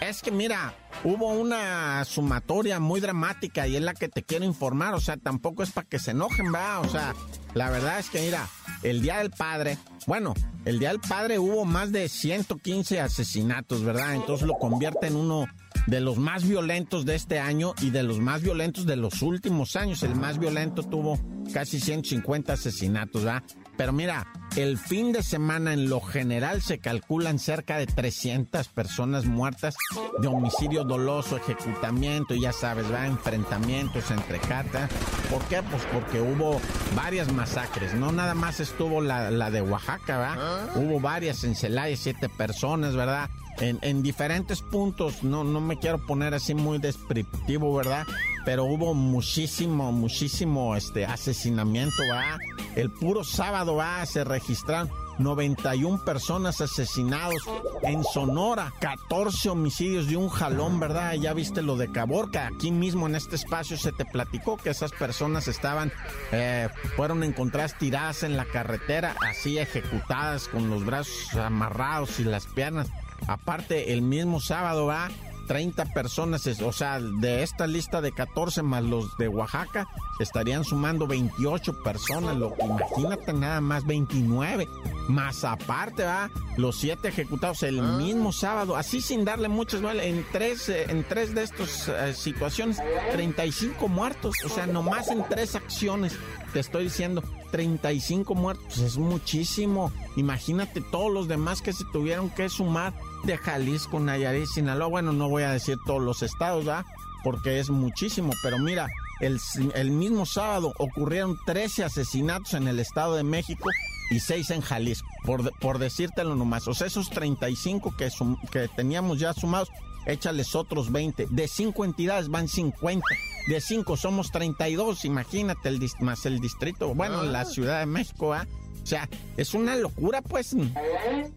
Es 0.00 0.22
que 0.22 0.30
mira, 0.30 0.76
hubo 1.02 1.32
una 1.32 2.04
sumatoria 2.04 2.78
muy 2.78 3.00
dramática 3.00 3.66
y 3.66 3.74
es 3.74 3.82
la 3.82 3.94
que 3.94 4.08
te 4.08 4.22
quiero 4.22 4.44
informar. 4.44 4.94
O 4.94 5.00
sea, 5.00 5.16
tampoco 5.16 5.64
es 5.64 5.72
para 5.72 5.88
que 5.88 5.98
se 5.98 6.12
enojen, 6.12 6.54
va. 6.54 6.78
O 6.78 6.88
sea, 6.88 7.16
la 7.52 7.70
verdad 7.70 7.98
es 7.98 8.10
que 8.10 8.20
mira, 8.20 8.48
el 8.84 9.02
Día 9.02 9.18
del 9.18 9.32
Padre, 9.32 9.76
bueno, 10.06 10.34
el 10.64 10.78
Día 10.78 10.90
del 10.90 11.00
Padre 11.00 11.40
hubo 11.40 11.64
más 11.64 11.90
de 11.90 12.08
115 12.08 13.00
asesinatos, 13.00 13.82
¿verdad? 13.82 14.14
Entonces 14.14 14.46
lo 14.46 14.54
convierte 14.54 15.08
en 15.08 15.16
uno 15.16 15.46
de 15.86 16.00
los 16.00 16.18
más 16.18 16.46
violentos 16.46 17.04
de 17.04 17.14
este 17.14 17.38
año 17.38 17.74
y 17.80 17.90
de 17.90 18.02
los 18.02 18.18
más 18.18 18.42
violentos 18.42 18.86
de 18.86 18.96
los 18.96 19.22
últimos 19.22 19.76
años. 19.76 20.02
El 20.02 20.14
más 20.14 20.38
violento 20.38 20.82
tuvo 20.82 21.18
casi 21.52 21.80
150 21.80 22.52
asesinatos, 22.52 23.24
¿verdad? 23.24 23.42
Pero 23.76 23.92
mira, 23.92 24.26
el 24.56 24.78
fin 24.78 25.12
de 25.12 25.22
semana 25.22 25.72
en 25.72 25.88
lo 25.88 26.00
general 26.00 26.62
se 26.62 26.78
calculan 26.78 27.38
cerca 27.38 27.76
de 27.76 27.86
300 27.86 28.68
personas 28.68 29.26
muertas 29.26 29.74
de 30.20 30.28
homicidio 30.28 30.84
doloso, 30.84 31.36
ejecutamiento, 31.36 32.34
ya 32.34 32.52
sabes, 32.52 32.90
va 32.92 33.06
enfrentamientos 33.06 34.10
entre 34.10 34.38
catas. 34.38 34.90
¿Por 35.30 35.42
qué? 35.44 35.62
Pues 35.62 35.82
porque 35.92 36.20
hubo 36.20 36.60
varias 36.94 37.32
masacres, 37.32 37.94
no 37.94 38.12
nada 38.12 38.34
más 38.34 38.60
estuvo 38.60 39.00
la, 39.00 39.30
la 39.30 39.50
de 39.50 39.62
Oaxaca, 39.62 40.18
¿verdad? 40.18 40.76
Hubo 40.76 41.00
varias 41.00 41.44
en 41.44 41.54
Celaya, 41.54 41.96
siete 41.96 42.28
personas, 42.28 42.94
¿verdad? 42.94 43.30
En, 43.58 43.78
en, 43.82 44.02
diferentes 44.02 44.62
puntos, 44.62 45.22
no, 45.22 45.44
no 45.44 45.60
me 45.60 45.78
quiero 45.78 45.98
poner 45.98 46.34
así 46.34 46.54
muy 46.54 46.78
descriptivo, 46.78 47.74
¿verdad? 47.74 48.04
Pero 48.44 48.64
hubo 48.64 48.94
muchísimo, 48.94 49.92
muchísimo 49.92 50.76
este 50.76 51.06
asesinamiento, 51.06 52.02
¿va? 52.10 52.38
El 52.74 52.90
puro 52.90 53.22
sábado, 53.22 53.76
¿va? 53.76 54.04
Se 54.06 54.24
registraron 54.24 54.90
91 55.18 56.04
personas 56.04 56.60
asesinados. 56.60 57.42
En 57.82 58.02
Sonora, 58.04 58.72
14 58.80 59.50
homicidios 59.50 60.08
de 60.08 60.16
un 60.16 60.28
jalón, 60.28 60.80
¿verdad? 60.80 61.14
Ya 61.14 61.32
viste 61.32 61.62
lo 61.62 61.76
de 61.76 61.90
Caborca. 61.90 62.46
Aquí 62.46 62.70
mismo 62.70 63.06
en 63.06 63.14
este 63.14 63.36
espacio 63.36 63.76
se 63.76 63.92
te 63.92 64.04
platicó 64.04 64.56
que 64.56 64.70
esas 64.70 64.92
personas 64.92 65.48
estaban, 65.48 65.92
eh, 66.32 66.68
fueron 66.96 67.22
encontradas 67.22 67.78
tiradas 67.78 68.22
en 68.22 68.36
la 68.36 68.44
carretera, 68.44 69.14
así 69.20 69.58
ejecutadas 69.58 70.48
con 70.48 70.70
los 70.70 70.84
brazos 70.84 71.34
amarrados 71.36 72.20
y 72.20 72.24
las 72.24 72.46
piernas. 72.46 72.88
Aparte, 73.26 73.92
el 73.92 74.02
mismo 74.02 74.40
sábado, 74.40 74.86
va 74.86 75.08
30 75.46 75.86
personas, 75.86 76.46
o 76.46 76.72
sea, 76.72 77.00
de 77.00 77.42
esta 77.42 77.66
lista 77.66 78.00
de 78.00 78.12
14 78.12 78.62
más 78.62 78.82
los 78.82 79.16
de 79.18 79.28
Oaxaca, 79.28 79.86
estarían 80.18 80.64
sumando 80.64 81.06
28 81.06 81.82
personas. 81.82 82.36
Lo, 82.36 82.54
imagínate 82.60 83.32
nada 83.32 83.60
más, 83.60 83.84
29. 83.86 84.68
Más 85.08 85.44
aparte, 85.44 86.02
va, 86.02 86.30
los 86.56 86.76
siete 86.76 87.08
ejecutados 87.08 87.62
el 87.62 87.80
ah. 87.80 87.98
mismo 87.98 88.32
sábado, 88.32 88.76
así 88.76 89.02
sin 89.02 89.24
darle 89.24 89.48
muchas, 89.48 89.82
¿vale? 89.82 90.08
En 90.08 90.24
tres, 90.32 90.68
eh, 90.70 90.86
en 90.88 91.04
tres 91.04 91.34
de 91.34 91.42
estas 91.42 91.88
eh, 91.88 92.14
situaciones, 92.14 92.78
35 93.12 93.88
muertos, 93.88 94.34
o 94.44 94.48
sea, 94.48 94.66
nomás 94.66 95.08
en 95.08 95.22
tres 95.28 95.56
acciones, 95.56 96.16
te 96.54 96.60
estoy 96.60 96.84
diciendo, 96.84 97.22
35 97.50 98.34
muertos, 98.34 98.78
es 98.78 98.96
muchísimo. 98.96 99.92
Imagínate 100.16 100.80
todos 100.80 101.12
los 101.12 101.28
demás 101.28 101.60
que 101.60 101.72
se 101.72 101.84
tuvieron 101.92 102.30
que 102.30 102.48
sumar 102.48 102.94
de 103.24 103.36
Jalisco, 103.36 104.00
Nayarit, 104.00 104.46
Sinaloa. 104.46 104.88
Bueno, 104.88 105.12
no 105.12 105.28
voy 105.28 105.42
a 105.42 105.52
decir 105.52 105.76
todos 105.84 106.02
los 106.02 106.22
estados, 106.22 106.64
¿verdad? 106.64 106.84
Porque 107.22 107.60
es 107.60 107.68
muchísimo, 107.68 108.32
pero 108.42 108.58
mira, 108.58 108.88
el, 109.20 109.38
el 109.74 109.90
mismo 109.90 110.24
sábado 110.26 110.72
ocurrieron 110.78 111.38
13 111.44 111.84
asesinatos 111.84 112.54
en 112.54 112.68
el 112.68 112.80
Estado 112.80 113.14
de 113.14 113.22
México 113.22 113.68
y 114.10 114.20
6 114.20 114.50
en 114.50 114.60
Jalisco, 114.60 115.08
por, 115.24 115.56
por 115.58 115.78
decírtelo 115.78 116.34
nomás. 116.34 116.68
O 116.68 116.74
sea, 116.74 116.86
esos 116.86 117.10
35 117.10 117.96
que, 117.96 118.08
que 118.50 118.68
teníamos 118.68 119.18
ya 119.18 119.32
sumados, 119.32 119.70
échales 120.06 120.54
otros 120.54 120.92
20. 120.92 121.28
De 121.30 121.48
5 121.48 121.84
entidades 121.84 122.28
van 122.28 122.48
50. 122.48 123.04
De 123.48 123.60
5 123.60 123.96
somos 123.96 124.30
32, 124.30 125.04
imagínate, 125.04 125.68
el, 125.68 125.80
más 126.00 126.24
el 126.26 126.40
distrito, 126.40 126.94
bueno, 126.94 127.22
la 127.22 127.40
ah. 127.40 127.44
Ciudad 127.44 127.80
de 127.80 127.86
México, 127.86 128.32
¿ah? 128.32 128.46
O 128.84 128.86
sea, 128.86 129.08
es 129.38 129.54
una 129.54 129.76
locura, 129.76 130.20
pues. 130.20 130.54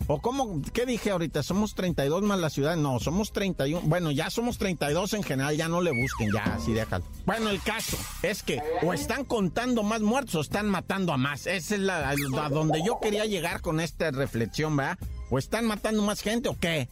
¿O 0.07 0.21
cómo? 0.21 0.61
¿Qué 0.73 0.85
dije 0.85 1.11
ahorita? 1.11 1.43
¿Somos 1.43 1.75
32 1.75 2.21
más 2.21 2.39
la 2.39 2.49
ciudad? 2.49 2.75
No, 2.75 2.99
somos 2.99 3.31
31. 3.31 3.87
Bueno, 3.87 4.11
ya 4.11 4.29
somos 4.29 4.57
32 4.57 5.13
en 5.13 5.23
general, 5.23 5.55
ya 5.55 5.69
no 5.69 5.79
le 5.79 5.91
busquen, 5.91 6.29
ya 6.33 6.43
así 6.55 6.73
déjalo. 6.73 7.05
Bueno, 7.25 7.49
el 7.49 7.61
caso 7.61 7.97
es 8.21 8.43
que 8.43 8.61
o 8.83 8.91
están 8.91 9.23
contando 9.23 9.81
más 9.83 10.01
muertos 10.01 10.35
o 10.35 10.41
están 10.41 10.67
matando 10.67 11.13
a 11.13 11.17
más. 11.17 11.47
Esa 11.47 11.75
es 11.75 11.81
la, 11.81 12.09
a 12.09 12.49
donde 12.49 12.83
yo 12.85 12.99
quería 13.01 13.25
llegar 13.25 13.61
con 13.61 13.79
esta 13.79 14.11
reflexión, 14.11 14.75
¿verdad? 14.75 14.97
¿O 15.29 15.37
están 15.37 15.65
matando 15.65 16.03
más 16.03 16.19
gente 16.19 16.49
o 16.49 16.59
qué? 16.59 16.89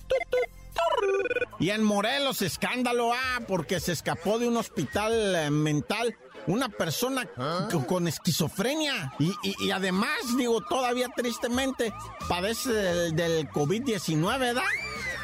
Y 1.59 1.71
en 1.71 1.83
Morelos, 1.83 2.41
escándalo, 2.41 3.11
ah, 3.13 3.41
porque 3.45 3.81
se 3.81 3.91
escapó 3.91 4.39
de 4.39 4.47
un 4.47 4.55
hospital 4.55 5.35
eh, 5.35 5.51
mental 5.51 6.15
una 6.47 6.69
persona 6.69 7.27
con 7.87 8.07
esquizofrenia 8.07 9.13
y, 9.19 9.71
además, 9.71 10.09
digo, 10.37 10.61
todavía 10.61 11.09
tristemente 11.15 11.93
padece 12.27 12.71
del, 12.71 13.49
COVID-19, 13.49 14.39
¿verdad? 14.39 14.63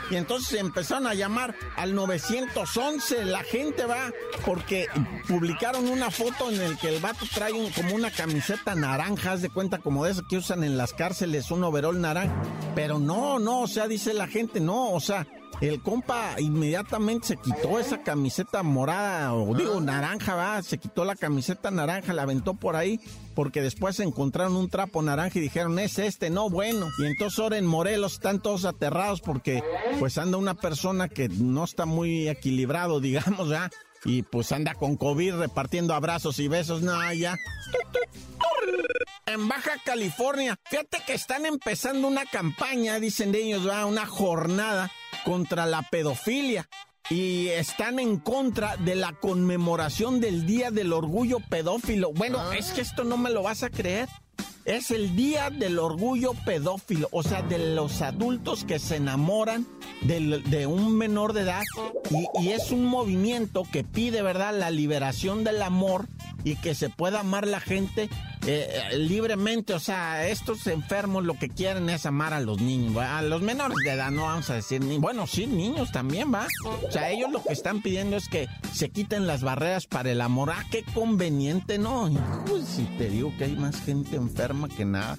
Y 0.10 0.18
entonces 0.18 0.60
empezaron 0.60 1.08
a 1.08 1.14
llamar 1.14 1.56
al 1.78 1.96
911, 1.96 3.24
la 3.26 3.44
gente 3.44 3.86
va, 3.86 4.12
porque 4.46 4.88
publicaron 5.28 5.88
una 5.88 6.12
foto 6.12 6.50
en 6.52 6.60
el 6.60 6.78
que 6.78 6.90
el 6.90 7.02
vato 7.02 7.26
trae 7.34 7.54
como 7.74 7.96
una 7.96 8.12
camiseta 8.12 8.76
naranja, 8.76 9.32
haz 9.32 9.42
de 9.42 9.50
cuenta 9.50 9.80
como 9.80 10.04
de 10.04 10.12
esa 10.12 10.24
que 10.30 10.38
usan 10.38 10.66
en 10.66 10.78
las 10.78 10.94
cárceles, 10.94 11.50
un 11.50 11.64
overol 11.64 12.02
naranja. 12.02 12.34
Pero 12.76 13.00
no, 13.00 13.40
no, 13.40 13.62
o 13.62 13.68
sea, 13.68 13.88
dice 13.88 14.14
la 14.14 14.28
gente, 14.28 14.60
no, 14.60 14.92
o 14.92 15.00
sea, 15.00 15.26
el 15.62 15.82
compa 15.82 16.36
inmediatamente 16.40 17.28
se 17.28 17.38
quitó 17.38 17.80
esa 17.80 18.02
camiseta 18.02 18.64
morada, 18.64 19.36
o 19.36 19.54
digo 19.54 19.80
naranja, 19.80 20.34
va, 20.34 20.64
se 20.64 20.80
quitó 20.80 21.06
la 21.06 21.16
camiseta 21.16 21.70
naranja, 21.70 22.14
la 22.14 22.24
aventó 22.24 22.56
por 22.56 22.76
ahí, 22.76 23.00
porque 23.36 23.62
después 23.62 24.00
encontraron 24.00 24.56
un 24.56 24.70
trapo 24.70 25.04
naranja 25.04 25.38
y 25.38 25.42
dijeron, 25.44 25.78
es 25.78 26.00
este, 26.00 26.32
no, 26.32 26.50
bueno. 26.50 26.88
Y 26.98 27.06
entonces 27.06 27.38
ahora 27.38 27.60
en 27.60 27.68
Morelos 27.68 28.14
están 28.14 28.42
todos 28.42 28.66
aterrados 28.66 29.22
porque 29.22 29.64
pues 30.00 30.18
anda 30.18 30.38
una 30.38 30.56
persona 30.56 31.08
que 31.08 31.30
no 31.30 31.64
está 31.64 31.86
muy 31.86 32.28
equilibrado, 32.28 33.00
digamos, 33.00 33.50
ya, 33.50 33.70
y 34.04 34.24
pues 34.24 34.52
anda 34.52 34.74
con 34.74 34.98
COVID 34.98 35.36
repartiendo 35.36 35.94
abrazos 35.94 36.40
y 36.40 36.48
besos, 36.48 36.82
no, 36.82 37.14
ya. 37.14 37.38
En 39.28 39.48
Baja 39.48 39.74
California, 39.86 40.58
fíjate 40.66 40.98
que 41.06 41.14
están 41.14 41.46
empezando 41.46 42.08
una 42.08 42.26
campaña, 42.26 43.00
dicen 43.00 43.36
ellos, 43.36 43.70
va, 43.70 43.86
una 43.86 44.08
jornada 44.08 44.92
contra 45.24 45.66
la 45.66 45.82
pedofilia 45.84 46.68
y 47.10 47.48
están 47.50 48.00
en 48.00 48.18
contra 48.18 48.78
de 48.78 48.96
la 48.96 49.14
conmemoración 49.14 50.22
del 50.22 50.46
Día 50.46 50.72
del 50.72 50.94
Orgullo 50.94 51.40
Pedófilo. 51.40 52.14
Bueno, 52.14 52.40
ah. 52.40 52.56
es 52.58 52.72
que 52.72 52.82
esto 52.82 53.04
no 53.04 53.18
me 53.18 53.30
lo 53.30 53.44
vas 53.44 53.64
a 53.64 53.70
creer. 53.70 54.08
Es 54.64 54.92
el 54.92 55.16
Día 55.16 55.50
del 55.50 55.80
Orgullo 55.80 56.34
Pedófilo, 56.46 57.10
o 57.12 57.24
sea, 57.24 57.42
de 57.42 57.74
los 57.74 58.02
adultos 58.02 58.64
que 58.64 58.78
se 58.78 58.98
enamoran 58.98 59.68
de, 60.02 60.68
un 60.68 60.96
menor 60.96 61.34
de 61.34 61.42
edad 61.42 61.64
y, 62.12 62.28
y, 62.44 62.50
es 62.52 62.72
un 62.72 62.86
movimiento 62.86 63.64
que 63.72 63.84
pide, 63.84 64.22
¿verdad?, 64.22 64.58
la 64.58 64.70
liberación 64.70 65.44
del 65.44 65.62
amor 65.64 66.08
y 66.44 66.56
que 66.56 66.76
se 66.76 66.90
pueda 66.90 67.22
amar 67.22 67.48
la 67.48 67.60
gente 67.60 68.10
eh, 68.48 68.98
libremente, 68.98 69.74
o 69.74 69.80
sea, 69.80 70.28
estos 70.28 70.66
enfermos 70.66 71.24
lo 71.24 71.36
que 71.36 71.50
quieren 71.50 71.90
es 71.90 72.06
amar 72.06 72.34
a 72.34 72.40
los 72.40 72.60
niños, 72.60 72.98
a 72.98 73.22
los 73.22 73.42
menores 73.42 73.78
de 73.84 73.92
edad, 73.92 74.10
no 74.10 74.24
vamos 74.24 74.50
a 74.50 74.56
decir 74.56 74.84
ni, 74.84 74.98
bueno, 74.98 75.28
sí, 75.28 75.46
niños 75.46 75.92
también, 75.92 76.34
va. 76.34 76.48
O 76.88 76.92
sea, 76.92 77.12
ellos 77.12 77.32
lo 77.32 77.44
que 77.44 77.54
están 77.54 77.82
pidiendo 77.82 78.18
es 78.18 78.28
que 78.28 78.48
se 78.74 78.90
quiten 78.90 79.28
las 79.28 79.44
barreras 79.44 79.86
para 79.86 80.12
el 80.12 80.22
amor. 80.22 80.50
Ah, 80.52 80.66
qué 80.72 80.84
conveniente, 80.94 81.78
¿no? 81.78 82.10
Pues 82.48 82.66
si 82.66 82.84
te 82.98 83.10
digo 83.10 83.32
que 83.38 83.46
hay 83.46 83.56
más 83.56 83.80
gente 83.82 84.16
enferma 84.16 84.68
que 84.70 84.86
nada. 84.86 85.18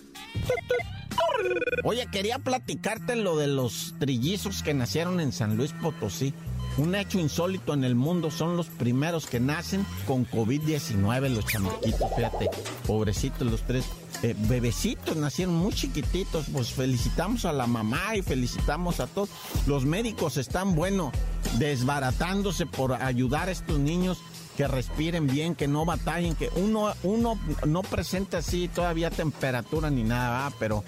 Oye, 1.85 2.07
quería 2.11 2.39
platicarte 2.39 3.17
lo 3.17 3.37
de 3.37 3.47
los 3.47 3.95
trillizos 3.99 4.63
que 4.63 4.75
nacieron 4.75 5.21
en 5.21 5.33
San 5.33 5.57
Luis 5.57 5.73
Potosí. 5.73 6.35
Un 6.79 6.95
hecho 6.95 7.19
insólito 7.19 7.75
en 7.75 7.85
el 7.85 7.95
mundo, 7.95 8.31
son 8.31 8.57
los 8.57 8.69
primeros 8.69 9.27
que 9.27 9.41
nacen 9.41 9.85
con 10.07 10.27
COVID-19, 10.27 11.29
los 11.29 11.45
chamaquitos, 11.45 12.11
fíjate, 12.17 12.49
pobrecitos 12.87 13.51
los 13.51 13.63
tres. 13.63 13.85
Eh, 14.23 14.35
bebecitos 14.39 15.17
nacieron 15.17 15.55
muy 15.55 15.73
chiquititos, 15.73 16.47
pues 16.53 16.73
felicitamos 16.73 17.45
a 17.45 17.53
la 17.53 17.67
mamá 17.67 18.17
y 18.17 18.23
felicitamos 18.23 19.01
a 19.01 19.07
todos. 19.07 19.29
Los 19.67 19.85
médicos 19.85 20.37
están, 20.37 20.75
bueno, 20.75 21.13
desbaratándose 21.59 22.65
por 22.67 22.95
ayudar 22.95 23.49
a 23.49 23.53
estos 23.53 23.79
niños 23.79 24.19
que 24.57 24.69
respiren 24.69 25.27
bien, 25.27 25.55
que 25.55 25.69
no 25.69 25.85
batallen, 25.85 26.35
que 26.35 26.51
uno, 26.57 26.93
uno 27.03 27.39
no 27.67 27.83
presenta 27.83 28.39
así 28.39 28.69
todavía 28.69 29.11
temperatura 29.11 29.91
ni 29.91 30.03
nada, 30.03 30.53
pero 30.59 30.85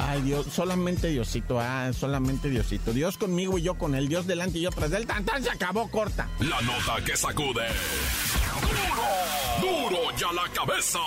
Ay, 0.00 0.22
Dios, 0.22 0.46
solamente 0.52 1.08
Diosito, 1.08 1.58
ah, 1.58 1.90
solamente 1.92 2.48
Diosito. 2.48 2.92
Dios 2.92 3.18
conmigo 3.18 3.58
y 3.58 3.62
yo 3.62 3.74
con 3.74 3.96
el 3.96 4.08
Dios 4.08 4.28
delante 4.28 4.58
y 4.58 4.62
yo 4.62 4.70
tras 4.70 4.90
del 4.90 5.06
tan 5.06 5.24
se 5.42 5.50
acabó 5.50 5.90
corta. 5.90 6.28
La 6.38 6.60
nota 6.60 7.04
que 7.04 7.16
sacude. 7.16 7.66
¡Duro! 9.60 9.90
¡Duro 9.90 10.16
ya 10.16 10.32
la 10.32 10.48
cabeza! 10.52 11.00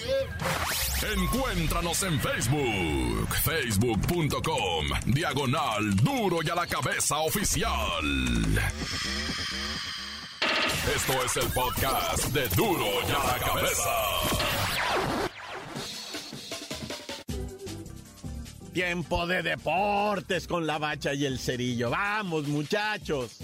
Encuéntranos 1.16 2.02
en 2.04 2.20
Facebook, 2.20 3.34
facebook.com, 3.42 4.86
diagonal 5.06 5.96
duro 5.96 6.38
y 6.42 6.50
a 6.50 6.54
la 6.54 6.66
cabeza 6.66 7.18
oficial. 7.18 8.04
Esto 10.94 11.12
es 11.24 11.36
el 11.36 11.52
podcast 11.52 12.24
de 12.32 12.48
duro 12.56 12.86
y 13.08 13.10
a 13.10 13.32
la 13.32 13.38
cabeza. 13.38 13.90
Tiempo 18.72 19.26
de 19.26 19.42
deportes 19.42 20.46
con 20.46 20.66
la 20.66 20.78
bacha 20.78 21.12
y 21.14 21.26
el 21.26 21.38
cerillo. 21.38 21.90
Vamos, 21.90 22.48
muchachos. 22.48 23.38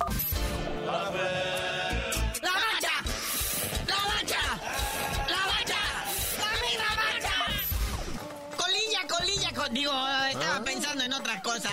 Digo, 9.70 9.92
estaba 10.30 10.56
ah. 10.56 10.62
pensando 10.64 11.04
en 11.04 11.12
otra 11.12 11.40
cosa. 11.42 11.70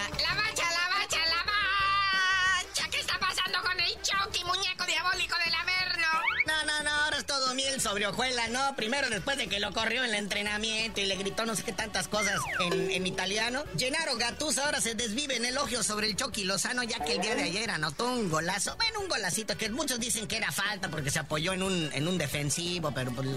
Sobre 7.86 8.08
hojuela, 8.08 8.48
¿no? 8.48 8.76
Primero 8.76 9.12
después 9.12 9.38
de 9.38 9.46
que 9.46 9.60
lo 9.60 9.72
corrió 9.72 10.04
en 10.04 10.10
el 10.10 10.16
entrenamiento 10.16 11.02
y 11.02 11.06
le 11.06 11.18
gritó 11.18 11.46
no 11.46 11.56
sé 11.56 11.62
qué 11.62 11.72
tantas 11.72 12.08
cosas 12.08 12.42
en, 12.60 13.06
italiano. 13.06 13.64
Gennaro 13.78 14.18
Gattuso 14.18 14.64
ahora 14.64 14.82
se 14.82 14.96
desvive 14.96 15.36
en 15.36 15.46
elogio 15.46 15.84
sobre 15.84 16.08
el 16.08 16.16
Chucky 16.16 16.46
Lozano 16.46 16.82
ya 16.82 16.98
que 17.04 17.14
el 17.14 17.22
día 17.22 17.36
de 17.36 17.44
ayer 17.44 17.70
anotó 17.70 18.08
un 18.08 18.28
golazo. 18.28 18.76
Bueno, 18.78 19.02
un 19.02 19.08
golacito 19.08 19.56
que 19.56 19.70
muchos 19.70 20.00
dicen 20.00 20.28
que 20.28 20.38
era 20.38 20.52
falta 20.52 20.90
porque 20.90 21.12
se 21.12 21.20
apoyó 21.20 21.54
en 21.54 21.62
un, 21.62 21.92
en 21.94 22.08
un 22.08 22.18
defensivo, 22.18 22.92
pero 22.92 23.12
pues, 23.12 23.28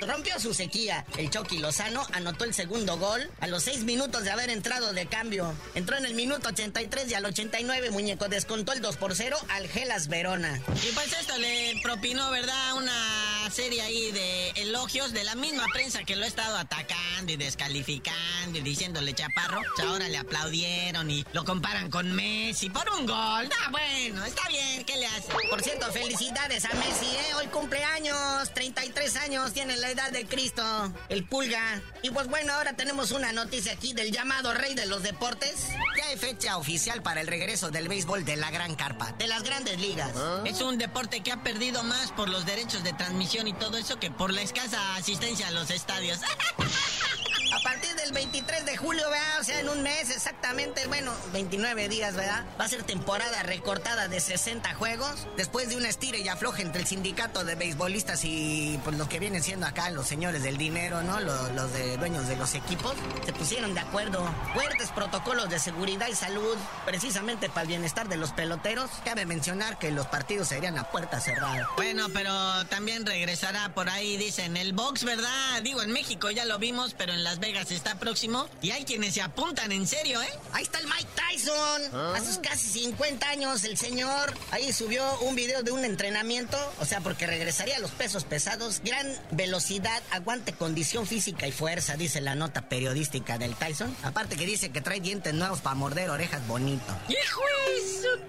rompió 0.00 0.40
su 0.40 0.52
sequía. 0.54 1.06
El 1.16 1.30
Chucky 1.30 1.58
Lozano 1.58 2.04
anotó 2.14 2.42
el 2.42 2.52
segundo 2.52 2.98
gol 2.98 3.30
a 3.38 3.46
los 3.46 3.62
seis 3.62 3.84
minutos 3.84 4.24
de 4.24 4.32
haber 4.32 4.50
entrado 4.50 4.92
de 4.92 5.06
cambio. 5.06 5.54
Entró 5.76 5.96
en 5.96 6.06
el 6.06 6.14
minuto 6.14 6.48
83 6.48 7.12
y 7.12 7.14
al 7.14 7.26
89, 7.26 7.92
muñeco, 7.92 8.26
descontó 8.28 8.72
el 8.72 8.80
2 8.80 8.96
por 8.96 9.14
0 9.14 9.36
al 9.50 9.68
Gelas 9.68 10.08
Verona. 10.08 10.60
Y 10.82 10.92
pues 10.94 11.12
esto 11.12 11.38
le 11.38 11.78
propinó, 11.80 12.32
¿verdad? 12.32 12.74
Una 12.74 13.33
serie 13.50 13.82
ahí 13.82 14.10
de 14.12 14.50
elogios 14.56 15.12
de 15.12 15.24
la 15.24 15.34
misma 15.34 15.66
prensa 15.72 16.04
que 16.04 16.16
lo 16.16 16.24
ha 16.24 16.28
estado 16.28 16.56
atacando 16.56 17.32
y 17.32 17.36
descalificando 17.36 18.58
y 18.58 18.62
diciéndole 18.62 19.14
chaparro. 19.14 19.60
Ahora 19.86 20.08
le 20.08 20.18
aplaudieron 20.18 21.10
y 21.10 21.24
lo 21.32 21.44
comparan 21.44 21.90
con 21.90 22.12
Messi 22.12 22.70
por 22.70 22.88
un 22.90 23.06
gol. 23.06 23.48
Ah, 23.64 23.70
bueno, 23.70 24.24
está 24.24 24.48
bien, 24.48 24.84
¿qué 24.84 24.96
le 24.96 25.06
hace? 25.06 25.32
Por 25.50 25.62
cierto, 25.62 25.90
felicidades 25.92 26.64
a 26.64 26.74
Messi, 26.74 27.06
¿eh? 27.06 27.34
Hoy 27.36 27.46
cumpleaños, 27.48 28.52
33 28.54 29.16
años, 29.16 29.52
tiene 29.52 29.76
la 29.76 29.90
edad 29.90 30.10
de 30.10 30.26
Cristo, 30.26 30.62
el 31.08 31.24
pulga. 31.26 31.82
Y 32.02 32.10
pues 32.10 32.28
bueno, 32.28 32.52
ahora 32.52 32.74
tenemos 32.74 33.10
una 33.10 33.32
noticia 33.32 33.72
aquí 33.72 33.92
del 33.92 34.10
llamado 34.12 34.54
rey 34.54 34.74
de 34.74 34.86
los 34.86 35.02
deportes. 35.02 35.68
Ya 35.96 36.06
hay 36.08 36.16
fecha 36.16 36.56
oficial 36.56 37.02
para 37.02 37.20
el 37.20 37.26
regreso 37.26 37.70
del 37.70 37.88
béisbol 37.88 38.24
de 38.24 38.36
la 38.36 38.50
Gran 38.50 38.74
Carpa, 38.74 39.12
de 39.12 39.26
las 39.26 39.42
grandes 39.42 39.80
ligas. 39.80 40.12
¿Ah? 40.16 40.42
Es 40.44 40.60
un 40.60 40.78
deporte 40.78 41.22
que 41.22 41.32
ha 41.32 41.42
perdido 41.42 41.82
más 41.82 42.12
por 42.12 42.28
los 42.28 42.46
derechos 42.46 42.82
de 42.84 42.92
transmisión 42.92 43.33
y 43.42 43.52
todo 43.52 43.76
eso 43.76 43.98
que 43.98 44.12
por 44.12 44.32
la 44.32 44.42
escasa 44.42 44.94
asistencia 44.94 45.48
a 45.48 45.50
los 45.50 45.68
estadios. 45.70 46.20
A 47.52 47.60
partir 47.60 47.93
del 48.04 48.12
23 48.12 48.66
de 48.66 48.76
julio, 48.76 49.02
¿verdad? 49.08 49.40
O 49.40 49.44
sea, 49.44 49.60
en 49.60 49.68
un 49.70 49.82
mes 49.82 50.10
exactamente, 50.10 50.86
bueno, 50.88 51.10
29 51.32 51.88
días, 51.88 52.14
¿verdad? 52.14 52.44
Va 52.60 52.66
a 52.66 52.68
ser 52.68 52.82
temporada 52.82 53.42
recortada 53.44 54.08
de 54.08 54.20
60 54.20 54.74
juegos. 54.74 55.26
Después 55.38 55.70
de 55.70 55.76
una 55.76 55.88
estira 55.88 56.18
y 56.18 56.28
afloje 56.28 56.60
entre 56.60 56.82
el 56.82 56.86
sindicato 56.86 57.44
de 57.44 57.54
beisbolistas 57.54 58.20
y 58.24 58.78
pues 58.84 58.98
los 58.98 59.08
que 59.08 59.18
vienen 59.20 59.42
siendo 59.42 59.66
acá 59.66 59.88
los 59.88 60.06
señores 60.06 60.42
del 60.42 60.58
dinero, 60.58 61.02
¿no? 61.02 61.18
Los, 61.18 61.54
dueños 61.98 62.28
de 62.28 62.36
los 62.36 62.54
equipos, 62.54 62.94
se 63.24 63.32
pusieron 63.32 63.72
de 63.72 63.80
acuerdo. 63.80 64.22
Fuertes 64.52 64.90
protocolos 64.90 65.48
de 65.48 65.58
seguridad 65.58 66.08
y 66.08 66.14
salud, 66.14 66.58
precisamente 66.84 67.48
para 67.48 67.62
el 67.62 67.68
bienestar 67.68 68.08
de 68.08 68.18
los 68.18 68.32
peloteros. 68.32 68.90
Cabe 69.04 69.24
mencionar 69.24 69.78
que 69.78 69.90
los 69.90 70.06
partidos 70.08 70.48
serían 70.48 70.76
a 70.76 70.84
puerta 70.90 71.20
cerrada. 71.20 71.70
Bueno, 71.76 72.08
pero 72.12 72.66
también 72.66 73.06
regresará 73.06 73.70
por 73.70 73.88
ahí, 73.88 74.18
dicen, 74.18 74.58
el 74.58 74.74
box, 74.74 75.04
¿verdad? 75.04 75.62
Digo, 75.62 75.80
en 75.82 75.92
México 75.92 76.30
ya 76.30 76.44
lo 76.44 76.58
vimos, 76.58 76.94
pero 76.98 77.14
en 77.14 77.24
Las 77.24 77.38
Vegas 77.38 77.70
está 77.70 77.93
próximo 77.98 78.48
y 78.62 78.70
hay 78.70 78.84
quienes 78.84 79.14
se 79.14 79.22
apuntan 79.22 79.72
en 79.72 79.86
serio, 79.86 80.22
¿eh? 80.22 80.28
Ahí 80.52 80.62
está 80.62 80.78
el 80.78 80.86
Mike 80.86 81.08
Tyson. 81.14 82.14
A 82.14 82.24
sus 82.24 82.38
casi 82.38 82.68
50 82.68 83.28
años, 83.28 83.64
el 83.64 83.76
señor 83.76 84.34
ahí 84.50 84.72
subió 84.72 85.18
un 85.20 85.34
video 85.34 85.62
de 85.62 85.72
un 85.72 85.84
entrenamiento, 85.84 86.56
o 86.80 86.84
sea, 86.84 87.00
porque 87.00 87.26
regresaría 87.26 87.76
a 87.76 87.80
los 87.80 87.90
pesos 87.90 88.24
pesados. 88.24 88.80
Gran 88.84 89.06
velocidad, 89.30 90.02
aguante, 90.10 90.52
condición 90.52 91.06
física 91.06 91.46
y 91.46 91.52
fuerza, 91.52 91.96
dice 91.96 92.20
la 92.20 92.34
nota 92.34 92.68
periodística 92.68 93.38
del 93.38 93.54
Tyson. 93.54 93.94
Aparte 94.02 94.36
que 94.36 94.46
dice 94.46 94.70
que 94.70 94.80
trae 94.80 95.00
dientes 95.00 95.34
nuevos 95.34 95.60
para 95.60 95.74
morder 95.74 96.10
orejas 96.10 96.46
bonito. 96.46 96.94
¡Hijo 97.08 97.40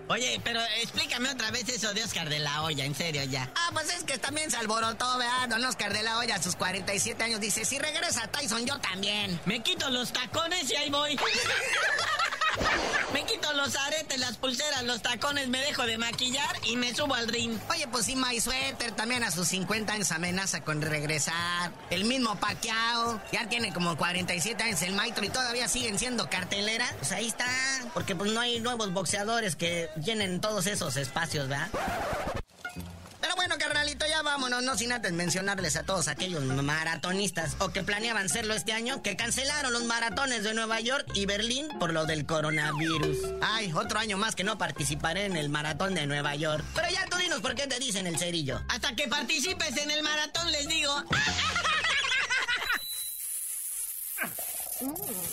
Oye, 0.08 0.40
pero 0.44 0.62
explícame 0.82 1.30
otra 1.30 1.50
vez 1.50 1.68
eso 1.68 1.92
de 1.94 2.04
Oscar 2.04 2.30
de 2.30 2.38
la 2.38 2.62
Hoya, 2.62 2.86
en 2.86 2.94
serio 2.94 3.24
ya. 3.24 3.50
Ah, 3.56 3.70
pues 3.74 3.92
es 3.92 4.04
que 4.04 4.20
también 4.20 4.52
se 4.52 4.58
alborotó, 4.58 5.18
¿verdad? 5.18 5.50
Don 5.50 5.66
Oscar 5.66 5.92
de 5.94 6.04
la 6.04 6.20
Hoya 6.20 6.36
a 6.36 6.44
sus 6.44 6.56
47 6.56 7.24
años 7.24 7.40
dice, 7.40 7.66
si 7.66 7.80
regresa 7.80 8.28
Tyson, 8.28 8.66
yo 8.68 8.78
también. 8.80 9.40
Me 9.46 9.64
quito 9.64 9.90
los 9.90 10.14
tacones 10.14 10.70
y 10.70 10.76
ahí 10.76 10.90
voy. 10.92 11.18
Me 13.14 13.24
quito 13.26 13.52
los 13.54 13.76
aretes, 13.76 14.20
las 14.20 14.38
pulseras, 14.38 14.84
los 14.84 15.02
tacones, 15.02 15.48
me 15.48 15.60
dejo 15.60 15.86
de 15.86 15.98
maquillar 15.98 16.56
y 16.64 16.76
me 16.76 16.94
subo 16.94 17.16
al 17.16 17.28
ring. 17.28 17.58
Oye, 17.70 17.88
pues 17.88 18.06
sí, 18.06 18.16
My 18.16 18.40
Sweater 18.40 18.92
también 18.92 19.24
a 19.24 19.32
sus 19.32 19.48
50 19.48 19.94
años 19.94 20.12
amenaza 20.12 20.62
con 20.62 20.82
regresar. 20.82 21.72
El 21.90 22.06
mismo 22.06 22.36
Pacquiao, 22.36 23.22
ya 23.32 23.48
tiene 23.48 23.74
como 23.74 23.98
47 23.98 24.62
años 24.64 24.82
el 24.82 24.94
maestro 24.94 25.26
y 25.26 25.30
todavía 25.30 25.68
siguen 25.68 25.98
siendo 25.98 26.30
cartelera. 26.30 26.86
Pues 27.00 27.12
ahí 27.12 27.28
está, 27.28 27.48
porque 27.94 28.16
pues 28.16 28.32
no 28.32 28.40
hay 28.40 28.60
nuevos 28.60 28.92
boxeadores 28.94 29.56
que 29.56 29.90
llenen 30.04 30.42
todos 30.42 30.68
esos 30.68 30.98
espacios, 30.98 31.48
¿verdad? 31.48 31.70
Vámonos, 34.36 34.64
no 34.64 34.78
sin 34.78 34.92
antes 34.92 35.14
mencionarles 35.14 35.78
a 35.78 35.84
todos 35.84 36.10
aquellos 36.10 36.44
maratonistas 36.44 37.56
o 37.60 37.70
que 37.70 37.84
planeaban 37.84 38.28
serlo 38.28 38.54
este 38.54 38.74
año, 38.74 39.02
que 39.02 39.16
cancelaron 39.16 39.72
los 39.72 39.86
maratones 39.86 40.44
de 40.44 40.54
Nueva 40.54 40.82
York 40.82 41.10
y 41.14 41.26
Berlín 41.26 41.70
por 41.80 41.94
lo 41.94 42.06
del 42.06 42.26
coronavirus. 42.26 43.18
Ay, 43.42 43.72
otro 43.72 43.98
año 43.98 44.18
más 44.18 44.36
que 44.36 44.44
no 44.44 44.58
participaré 44.58 45.24
en 45.24 45.38
el 45.38 45.48
maratón 45.48 45.96
de 45.96 46.06
Nueva 46.06 46.36
York. 46.36 46.66
Pero 46.76 46.90
ya 46.90 47.06
tú 47.06 47.16
dinos 47.16 47.40
por 47.40 47.56
qué 47.56 47.66
te 47.66 47.80
dicen 47.80 48.08
el 48.08 48.18
cerillo. 48.18 48.62
Hasta 48.68 48.94
que 48.94 49.08
participes 49.08 49.78
en 49.78 49.90
el 49.90 50.04
maratón, 50.04 50.52
les 50.52 50.68
digo. 50.68 50.94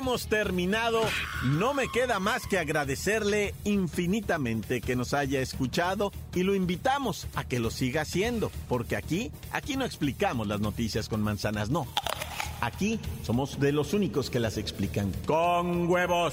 hemos 0.00 0.28
terminado. 0.28 1.02
No 1.44 1.74
me 1.74 1.88
queda 1.88 2.18
más 2.20 2.46
que 2.46 2.58
agradecerle 2.58 3.54
infinitamente 3.64 4.80
que 4.80 4.96
nos 4.96 5.12
haya 5.12 5.40
escuchado 5.40 6.10
y 6.34 6.42
lo 6.42 6.54
invitamos 6.54 7.26
a 7.34 7.44
que 7.44 7.60
lo 7.60 7.70
siga 7.70 8.02
haciendo, 8.02 8.50
porque 8.66 8.96
aquí, 8.96 9.30
aquí 9.52 9.76
no 9.76 9.84
explicamos 9.84 10.46
las 10.46 10.60
noticias 10.60 11.08
con 11.08 11.22
manzanas, 11.22 11.68
no. 11.68 11.86
Aquí 12.62 12.98
somos 13.24 13.60
de 13.60 13.72
los 13.72 13.92
únicos 13.92 14.30
que 14.30 14.40
las 14.40 14.56
explican 14.56 15.12
con 15.26 15.86
huevos. 15.86 16.32